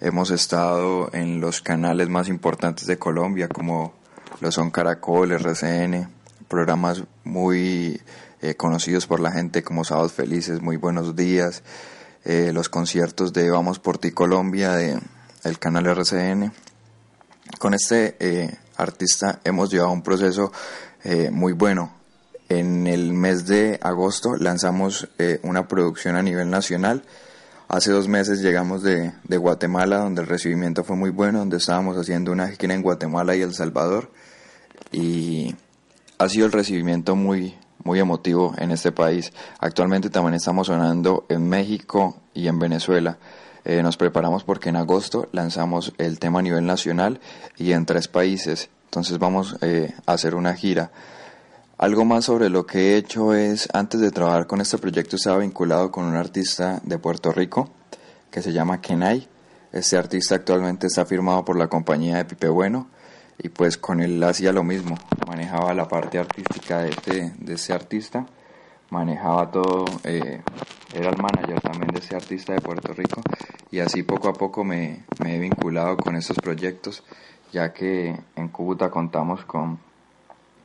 hemos 0.00 0.32
estado 0.32 1.10
en 1.12 1.40
los 1.40 1.60
canales 1.60 2.08
más 2.08 2.28
importantes 2.28 2.86
de 2.86 2.98
Colombia 2.98 3.48
como 3.48 3.94
lo 4.40 4.50
son 4.50 4.72
Caracol, 4.72 5.30
RCN, 5.30 6.08
programas 6.48 7.04
muy 7.22 8.00
eh, 8.42 8.56
conocidos 8.56 9.06
por 9.06 9.20
la 9.20 9.30
gente 9.30 9.62
como 9.62 9.84
Sábados 9.84 10.12
Felices, 10.12 10.60
Muy 10.60 10.76
Buenos 10.76 11.14
Días, 11.14 11.62
eh, 12.24 12.52
los 12.52 12.68
conciertos 12.68 13.32
de 13.32 13.50
Vamos 13.50 13.78
por 13.78 13.98
ti 13.98 14.12
Colombia 14.12 14.72
de 14.72 14.98
el 15.44 15.58
canal 15.58 15.86
RCN. 15.86 16.52
Con 17.58 17.74
este 17.74 18.16
eh, 18.18 18.58
artista 18.76 19.40
hemos 19.44 19.70
llevado 19.70 19.92
un 19.92 20.02
proceso 20.02 20.52
muy 21.32 21.52
bueno. 21.52 21.92
En 22.48 22.86
el 22.86 23.12
mes 23.12 23.46
de 23.46 23.78
agosto 23.82 24.36
lanzamos 24.36 25.06
una 25.42 25.68
producción 25.68 26.16
a 26.16 26.22
nivel 26.22 26.48
nacional. 26.48 27.04
Hace 27.68 27.90
dos 27.90 28.08
meses 28.08 28.40
llegamos 28.40 28.82
de, 28.82 29.12
de, 29.24 29.36
Guatemala, 29.36 29.98
donde 29.98 30.22
el 30.22 30.28
recibimiento 30.28 30.82
fue 30.82 30.96
muy 30.96 31.10
bueno, 31.10 31.40
donde 31.40 31.58
estábamos 31.58 31.98
haciendo 31.98 32.32
una 32.32 32.48
gira 32.48 32.72
en 32.72 32.80
Guatemala 32.82 33.36
y 33.36 33.42
El 33.42 33.52
Salvador. 33.52 34.10
Y 34.92 35.54
ha 36.18 36.28
sido 36.28 36.46
el 36.46 36.52
recibimiento 36.52 37.16
muy, 37.16 37.54
muy 37.84 38.00
emotivo 38.00 38.54
en 38.58 38.70
este 38.70 38.90
país. 38.90 39.32
Actualmente 39.60 40.10
también 40.10 40.34
estamos 40.34 40.66
sonando 40.66 41.26
en 41.28 41.48
México 41.48 42.16
y 42.32 42.48
en 42.48 42.58
Venezuela. 42.58 43.18
Eh, 43.64 43.82
nos 43.82 43.96
preparamos 43.96 44.44
porque 44.44 44.70
en 44.70 44.76
agosto 44.76 45.28
lanzamos 45.32 45.92
el 45.98 46.18
tema 46.18 46.40
a 46.40 46.42
nivel 46.42 46.66
nacional 46.66 47.20
y 47.56 47.72
en 47.72 47.86
tres 47.86 48.08
países. 48.08 48.68
Entonces 48.86 49.18
vamos 49.18 49.56
eh, 49.60 49.94
a 50.06 50.12
hacer 50.12 50.34
una 50.34 50.54
gira. 50.54 50.90
Algo 51.78 52.04
más 52.04 52.26
sobre 52.26 52.50
lo 52.50 52.66
que 52.66 52.92
he 52.92 52.96
hecho 52.96 53.34
es, 53.34 53.68
antes 53.72 54.00
de 54.00 54.10
trabajar 54.10 54.46
con 54.46 54.60
este 54.60 54.78
proyecto, 54.78 55.16
estaba 55.16 55.38
vinculado 55.38 55.90
con 55.90 56.04
un 56.04 56.14
artista 56.14 56.80
de 56.84 56.98
Puerto 56.98 57.32
Rico 57.32 57.68
que 58.30 58.42
se 58.42 58.52
llama 58.52 58.80
Kenai. 58.80 59.28
Este 59.72 59.96
artista 59.96 60.36
actualmente 60.36 60.86
está 60.86 61.04
firmado 61.04 61.44
por 61.44 61.56
la 61.56 61.68
compañía 61.68 62.16
de 62.16 62.24
Pipe 62.24 62.48
Bueno 62.48 62.88
y 63.38 63.48
pues 63.48 63.78
con 63.78 64.00
él 64.00 64.22
hacía 64.22 64.52
lo 64.52 64.62
mismo, 64.62 64.96
manejaba 65.26 65.74
la 65.74 65.88
parte 65.88 66.18
artística 66.18 66.78
de 66.78 66.90
este, 66.90 67.32
de 67.38 67.54
ese 67.54 67.72
artista, 67.72 68.26
manejaba 68.90 69.50
todo, 69.50 69.84
eh, 70.04 70.42
era 70.94 71.10
el 71.10 71.16
manager 71.16 71.60
también 71.60 71.88
de 71.92 71.98
ese 71.98 72.14
artista 72.14 72.52
de 72.52 72.60
Puerto 72.60 72.92
Rico 72.92 73.20
y 73.70 73.80
así 73.80 74.02
poco 74.02 74.28
a 74.28 74.32
poco 74.32 74.62
me, 74.62 75.04
me 75.22 75.36
he 75.36 75.38
vinculado 75.38 75.96
con 75.96 76.14
estos 76.16 76.36
proyectos 76.36 77.02
ya 77.54 77.72
que 77.72 78.20
en 78.34 78.48
Cúcuta 78.48 78.90
contamos 78.90 79.44
con, 79.44 79.78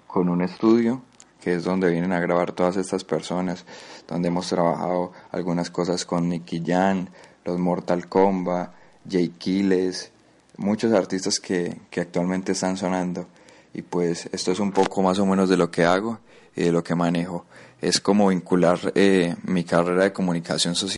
con 0.07 0.27
un 0.27 0.41
estudio 0.41 1.03
que 1.39 1.53
es 1.53 1.63
donde 1.63 1.89
vienen 1.89 2.11
a 2.11 2.19
grabar 2.19 2.51
todas 2.51 2.75
estas 2.77 3.03
personas, 3.03 3.63
donde 4.07 4.27
hemos 4.27 4.49
trabajado 4.49 5.13
algunas 5.31 5.69
cosas 5.69 6.03
con 6.03 6.27
Nicky 6.27 6.61
Jan, 6.65 7.09
los 7.45 7.59
Mortal 7.59 8.09
Kombat, 8.09 8.71
Jay 9.09 9.29
Kiles, 9.29 10.11
muchos 10.59 10.93
artistas 10.93 11.39
que, 11.39 11.77
que 11.89 12.01
actualmente 12.01 12.51
están 12.51 12.77
sonando 12.77 13.27
y 13.73 13.81
pues 13.81 14.29
esto 14.31 14.51
es 14.51 14.59
un 14.59 14.71
poco 14.71 15.01
más 15.01 15.17
o 15.19 15.25
menos 15.25 15.49
de 15.49 15.57
lo 15.57 15.71
que 15.71 15.85
hago 15.85 16.19
y 16.55 16.63
de 16.63 16.71
lo 16.71 16.83
que 16.83 16.95
manejo. 16.95 17.45
Es 17.81 17.99
como 17.99 18.27
vincular 18.27 18.79
eh, 18.95 19.35
mi 19.43 19.63
carrera 19.63 20.03
de 20.03 20.13
comunicación 20.13 20.75
social. 20.75 20.97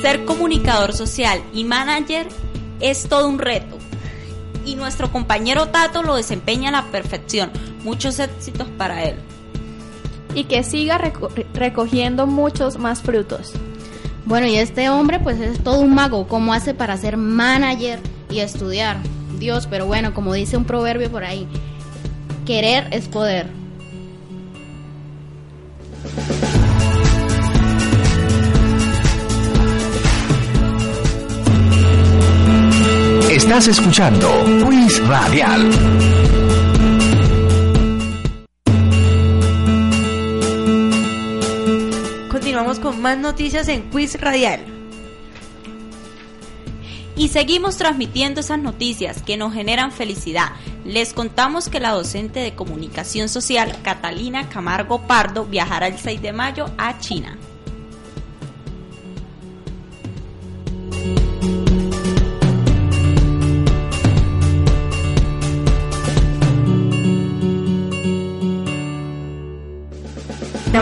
Ser 0.00 0.24
comunicador 0.24 0.92
social 0.92 1.42
y 1.52 1.64
manager 1.64 2.28
es 2.80 3.08
todo 3.08 3.28
un 3.28 3.38
reto 3.38 3.78
y 4.64 4.76
nuestro 4.76 5.10
compañero 5.10 5.68
Tato 5.68 6.02
lo 6.02 6.14
desempeña 6.14 6.68
a 6.68 6.72
la 6.72 6.84
perfección. 6.90 7.50
Muchos 7.82 8.18
éxitos 8.18 8.68
para 8.78 9.04
él. 9.04 9.16
Y 10.34 10.44
que 10.44 10.62
siga 10.62 10.98
recogiendo 11.52 12.26
muchos 12.26 12.78
más 12.78 13.02
frutos. 13.02 13.52
Bueno, 14.24 14.46
y 14.46 14.56
este 14.56 14.88
hombre 14.88 15.18
pues 15.20 15.40
es 15.40 15.62
todo 15.62 15.80
un 15.80 15.94
mago. 15.94 16.28
¿Cómo 16.28 16.52
hace 16.54 16.74
para 16.74 16.96
ser 16.96 17.16
manager 17.16 17.98
y 18.30 18.40
estudiar? 18.40 18.98
Dios, 19.38 19.66
pero 19.68 19.86
bueno, 19.86 20.14
como 20.14 20.32
dice 20.34 20.56
un 20.56 20.64
proverbio 20.64 21.10
por 21.10 21.24
ahí, 21.24 21.48
querer 22.46 22.86
es 22.92 23.08
poder. 23.08 23.46
Estás 33.30 33.66
escuchando 33.66 34.28
Quiz 34.64 35.06
Radial. 35.08 35.70
Con 42.80 43.02
más 43.02 43.18
noticias 43.18 43.68
en 43.68 43.90
Quiz 43.90 44.18
Radial. 44.20 44.64
Y 47.14 47.28
seguimos 47.28 47.76
transmitiendo 47.76 48.40
esas 48.40 48.58
noticias 48.58 49.20
que 49.22 49.36
nos 49.36 49.52
generan 49.52 49.92
felicidad. 49.92 50.52
Les 50.84 51.12
contamos 51.12 51.68
que 51.68 51.80
la 51.80 51.90
docente 51.90 52.40
de 52.40 52.54
comunicación 52.54 53.28
social, 53.28 53.76
Catalina 53.82 54.48
Camargo 54.48 55.06
Pardo, 55.06 55.44
viajará 55.44 55.86
el 55.88 55.98
6 55.98 56.22
de 56.22 56.32
mayo 56.32 56.66
a 56.78 56.98
China. 56.98 57.36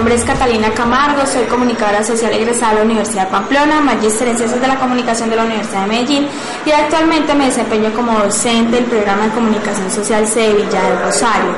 Nombre 0.00 0.14
es 0.14 0.24
Catalina 0.24 0.70
Camargo, 0.70 1.26
soy 1.26 1.44
comunicadora 1.44 2.02
social 2.02 2.32
egresada 2.32 2.70
de 2.70 2.78
la 2.78 2.84
Universidad 2.86 3.26
de 3.26 3.32
Pamplona, 3.32 3.82
magíster 3.82 4.28
en 4.28 4.38
Ciencias 4.38 4.58
de 4.58 4.66
la 4.66 4.76
Comunicación 4.76 5.28
de 5.28 5.36
la 5.36 5.44
Universidad 5.44 5.82
de 5.82 5.88
Medellín 5.88 6.26
y 6.64 6.70
actualmente 6.70 7.34
me 7.34 7.44
desempeño 7.44 7.92
como 7.92 8.18
docente 8.18 8.76
del 8.76 8.86
programa 8.86 9.24
de 9.24 9.32
comunicación 9.32 9.90
social 9.90 10.26
Sevilla 10.26 10.82
del 10.84 11.02
Rosario. 11.04 11.50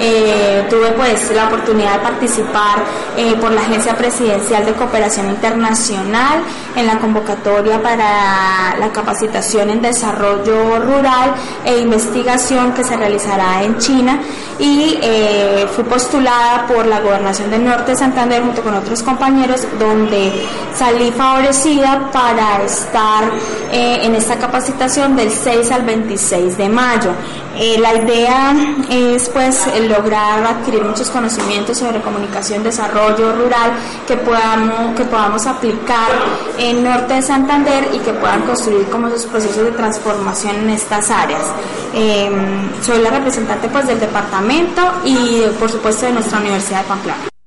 Eh, 0.00 0.64
tuve 0.70 0.92
pues 0.92 1.28
la 1.34 1.48
oportunidad 1.48 1.94
de 1.94 1.98
participar 1.98 2.84
eh, 3.16 3.34
por 3.40 3.50
la 3.50 3.62
Agencia 3.62 3.96
Presidencial 3.96 4.64
de 4.64 4.74
Cooperación 4.74 5.28
Internacional 5.30 6.38
en 6.76 6.86
la 6.86 7.00
convocatoria 7.00 7.82
para 7.82 8.76
la 8.78 8.92
capacitación 8.92 9.70
en 9.70 9.82
desarrollo 9.82 10.78
rural 10.78 11.34
e 11.64 11.78
investigación 11.78 12.74
que 12.74 12.84
se 12.84 12.96
realizará 12.96 13.64
en 13.64 13.76
China 13.78 14.20
y 14.60 14.98
eh, 15.02 15.66
fui 15.74 15.82
postulada 15.82 16.66
por 16.68 16.86
la 16.86 17.00
Gobernación 17.00 17.50
del 17.50 17.64
Norte 17.64 17.87
de 17.88 17.96
Santander 17.96 18.42
junto 18.42 18.62
con 18.62 18.74
otros 18.74 19.02
compañeros 19.02 19.66
donde 19.78 20.32
salí 20.74 21.10
favorecida 21.10 22.10
para 22.12 22.62
estar 22.62 23.30
en 23.72 24.14
esta 24.14 24.36
capacitación 24.36 25.16
del 25.16 25.30
6 25.30 25.70
al 25.72 25.82
26 25.82 26.56
de 26.56 26.68
mayo. 26.68 27.10
la 27.78 27.94
idea 27.94 28.54
es 28.90 29.28
pues 29.28 29.66
lograr 29.88 30.44
adquirir 30.46 30.84
muchos 30.84 31.10
conocimientos 31.10 31.78
sobre 31.78 32.00
comunicación, 32.00 32.62
desarrollo 32.62 33.32
rural 33.32 33.72
que 34.06 34.16
podamos, 34.16 34.96
que 34.96 35.04
podamos 35.04 35.46
aplicar 35.46 36.10
en 36.58 36.84
Norte 36.84 37.14
de 37.14 37.22
Santander 37.22 37.88
y 37.92 37.98
que 37.98 38.12
puedan 38.12 38.42
construir 38.42 38.86
como 38.88 39.08
esos 39.08 39.26
procesos 39.26 39.64
de 39.64 39.72
transformación 39.72 40.56
en 40.56 40.70
estas 40.70 41.10
áreas. 41.10 41.42
Em, 41.94 42.70
soy 42.82 43.02
la 43.02 43.10
representante 43.10 43.68
pues 43.68 43.86
del 43.86 44.00
departamento 44.00 44.82
y 45.04 45.42
por 45.58 45.70
supuesto 45.70 46.06
de 46.06 46.12
nuestra 46.12 46.38
Universidad 46.38 46.82
de 46.82 46.88
Pamplona. 46.88 47.37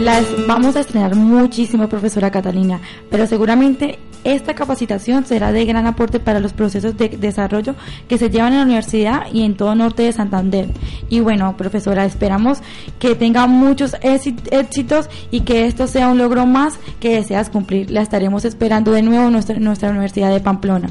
Las 0.00 0.24
vamos 0.46 0.76
a 0.76 0.80
estrenar 0.80 1.14
muchísimo, 1.14 1.86
profesora 1.86 2.30
Catalina, 2.30 2.80
pero 3.10 3.26
seguramente 3.26 3.98
esta 4.24 4.54
capacitación 4.54 5.26
será 5.26 5.52
de 5.52 5.66
gran 5.66 5.86
aporte 5.86 6.18
para 6.18 6.40
los 6.40 6.54
procesos 6.54 6.96
de 6.96 7.10
desarrollo 7.10 7.74
que 8.08 8.16
se 8.16 8.30
llevan 8.30 8.52
en 8.52 8.58
la 8.60 8.64
universidad 8.64 9.26
y 9.30 9.44
en 9.44 9.58
todo 9.58 9.74
norte 9.74 10.02
de 10.02 10.12
Santander. 10.12 10.68
Y 11.10 11.20
bueno, 11.20 11.54
profesora, 11.58 12.06
esperamos 12.06 12.62
que 12.98 13.14
tenga 13.14 13.46
muchos 13.46 13.94
éxitos 14.00 15.10
y 15.30 15.42
que 15.42 15.66
esto 15.66 15.86
sea 15.86 16.08
un 16.08 16.16
logro 16.16 16.46
más 16.46 16.78
que 16.98 17.16
deseas 17.16 17.50
cumplir. 17.50 17.90
La 17.90 18.00
estaremos 18.00 18.46
esperando 18.46 18.92
de 18.92 19.02
nuevo 19.02 19.26
en 19.26 19.32
nuestra, 19.32 19.58
nuestra 19.58 19.90
Universidad 19.90 20.32
de 20.32 20.40
Pamplona. 20.40 20.88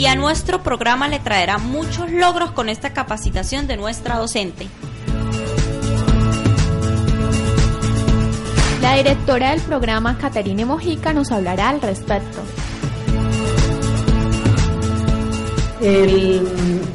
Y 0.00 0.06
a 0.06 0.14
nuestro 0.14 0.62
programa 0.62 1.08
le 1.08 1.18
traerá 1.18 1.58
muchos 1.58 2.10
logros 2.10 2.52
con 2.52 2.70
esta 2.70 2.94
capacitación 2.94 3.66
de 3.66 3.76
nuestra 3.76 4.16
docente. 4.16 4.66
La 8.80 8.94
directora 8.94 9.50
del 9.50 9.60
programa, 9.60 10.16
Caterine 10.16 10.64
Mojica, 10.64 11.12
nos 11.12 11.30
hablará 11.30 11.68
al 11.68 11.82
respecto. 11.82 12.40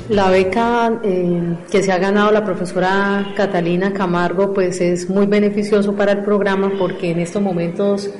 la 0.10 0.30
beca 0.32 1.00
eh, 1.04 1.58
que 1.70 1.84
se 1.84 1.92
ha 1.92 2.00
ganado 2.00 2.32
la 2.32 2.44
profesora 2.44 3.34
Catalina 3.36 3.94
Camargo 3.94 4.54
pues 4.54 4.80
es 4.80 5.10
muy 5.10 5.26
beneficioso 5.26 5.96
para 5.96 6.12
el 6.12 6.24
programa 6.24 6.72
porque 6.78 7.10
en 7.10 7.20
estos 7.20 7.42
momentos 7.42 8.12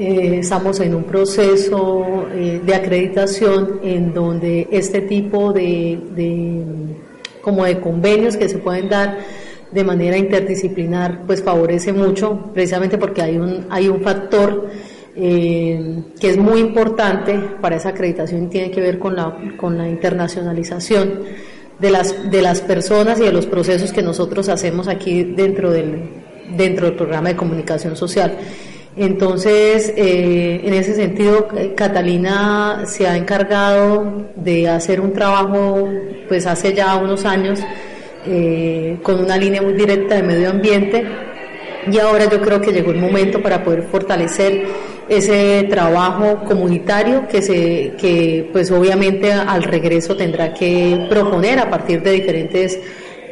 eh, 0.00 0.38
estamos 0.38 0.80
en 0.80 0.94
un 0.94 1.04
proceso 1.04 2.26
eh, 2.32 2.62
de 2.64 2.74
acreditación 2.74 3.80
en 3.82 4.14
donde 4.14 4.66
este 4.70 5.02
tipo 5.02 5.52
de, 5.52 5.98
como 7.42 7.66
de 7.66 7.78
convenios 7.80 8.38
que 8.38 8.48
se 8.48 8.56
pueden 8.56 8.88
dar 8.88 9.18
de 9.70 9.84
manera 9.84 10.16
interdisciplinar 10.16 11.26
pues 11.26 11.42
favorece 11.42 11.92
mucho 11.92 12.50
precisamente 12.54 12.96
porque 12.96 13.20
hay 13.20 13.36
un 13.36 13.66
hay 13.68 13.88
un 13.88 14.00
factor 14.00 14.70
eh, 15.14 16.02
que 16.18 16.30
es 16.30 16.38
muy 16.38 16.60
importante 16.60 17.38
para 17.60 17.76
esa 17.76 17.90
acreditación 17.90 18.44
y 18.44 18.46
tiene 18.46 18.70
que 18.70 18.80
ver 18.80 18.98
con 18.98 19.14
la 19.14 19.36
con 19.58 19.76
la 19.76 19.86
internacionalización 19.86 21.24
de 21.78 21.90
las 21.90 22.30
de 22.30 22.40
las 22.40 22.62
personas 22.62 23.20
y 23.20 23.24
de 23.24 23.32
los 23.32 23.44
procesos 23.44 23.92
que 23.92 24.00
nosotros 24.00 24.48
hacemos 24.48 24.88
aquí 24.88 25.24
dentro 25.24 25.70
del 25.70 26.04
dentro 26.56 26.86
del 26.86 26.96
programa 26.96 27.28
de 27.28 27.36
comunicación 27.36 27.96
social 27.96 28.38
entonces, 29.00 29.94
eh, 29.96 30.60
en 30.62 30.74
ese 30.74 30.94
sentido, 30.94 31.48
eh, 31.56 31.72
Catalina 31.74 32.82
se 32.84 33.08
ha 33.08 33.16
encargado 33.16 34.28
de 34.36 34.68
hacer 34.68 35.00
un 35.00 35.14
trabajo, 35.14 35.88
pues 36.28 36.46
hace 36.46 36.74
ya 36.74 36.94
unos 36.96 37.24
años, 37.24 37.60
eh, 38.26 38.98
con 39.02 39.18
una 39.18 39.38
línea 39.38 39.62
muy 39.62 39.72
directa 39.72 40.16
de 40.16 40.22
medio 40.22 40.50
ambiente. 40.50 41.02
Y 41.90 41.98
ahora 41.98 42.28
yo 42.28 42.42
creo 42.42 42.60
que 42.60 42.72
llegó 42.72 42.90
el 42.90 42.98
momento 42.98 43.40
para 43.40 43.64
poder 43.64 43.84
fortalecer 43.84 44.66
ese 45.08 45.66
trabajo 45.70 46.44
comunitario 46.44 47.26
que 47.26 47.40
se 47.40 47.94
que 47.98 48.50
pues 48.52 48.70
obviamente 48.70 49.32
al 49.32 49.62
regreso 49.62 50.14
tendrá 50.14 50.52
que 50.52 51.06
proponer 51.08 51.58
a 51.58 51.70
partir 51.70 52.02
de 52.02 52.12
diferentes 52.12 52.78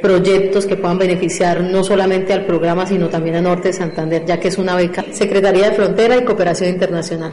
proyectos 0.00 0.66
que 0.66 0.76
puedan 0.76 0.98
beneficiar 0.98 1.62
no 1.62 1.84
solamente 1.84 2.32
al 2.32 2.46
programa, 2.46 2.86
sino 2.86 3.08
también 3.08 3.36
a 3.36 3.40
Norte 3.40 3.68
de 3.68 3.74
Santander, 3.74 4.24
ya 4.24 4.38
que 4.38 4.48
es 4.48 4.58
una 4.58 4.74
beca 4.74 5.04
Secretaría 5.12 5.70
de 5.70 5.76
Frontera 5.76 6.16
y 6.16 6.24
Cooperación 6.24 6.70
Internacional. 6.70 7.32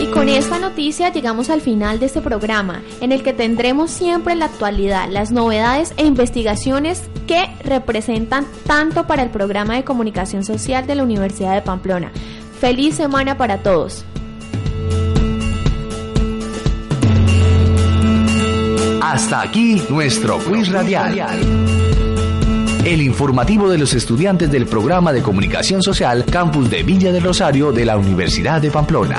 Y 0.00 0.06
con 0.06 0.28
esta 0.28 0.58
noticia 0.58 1.12
llegamos 1.12 1.50
al 1.50 1.60
final 1.60 1.98
de 1.98 2.06
este 2.06 2.20
programa, 2.20 2.82
en 3.00 3.12
el 3.12 3.22
que 3.22 3.32
tendremos 3.32 3.90
siempre 3.90 4.34
la 4.34 4.46
actualidad 4.46 5.08
las 5.10 5.32
novedades 5.32 5.92
e 5.96 6.04
investigaciones 6.04 7.02
que 7.26 7.46
representan 7.64 8.46
tanto 8.66 9.06
para 9.06 9.22
el 9.22 9.30
programa 9.30 9.76
de 9.76 9.84
comunicación 9.84 10.44
social 10.44 10.86
de 10.86 10.94
la 10.94 11.02
Universidad 11.02 11.54
de 11.54 11.62
Pamplona. 11.62 12.12
Feliz 12.60 12.94
semana 12.94 13.36
para 13.36 13.58
todos. 13.58 14.04
Hasta 19.08 19.40
aquí 19.40 19.80
nuestro 19.88 20.38
quiz 20.38 20.68
radial. 20.68 21.14
El 22.84 23.00
informativo 23.00 23.70
de 23.70 23.78
los 23.78 23.94
estudiantes 23.94 24.50
del 24.50 24.66
programa 24.66 25.12
de 25.12 25.22
comunicación 25.22 25.80
social 25.80 26.24
Campus 26.24 26.68
de 26.68 26.82
Villa 26.82 27.12
del 27.12 27.22
Rosario 27.22 27.70
de 27.70 27.84
la 27.84 27.96
Universidad 27.96 28.60
de 28.60 28.72
Pamplona. 28.72 29.18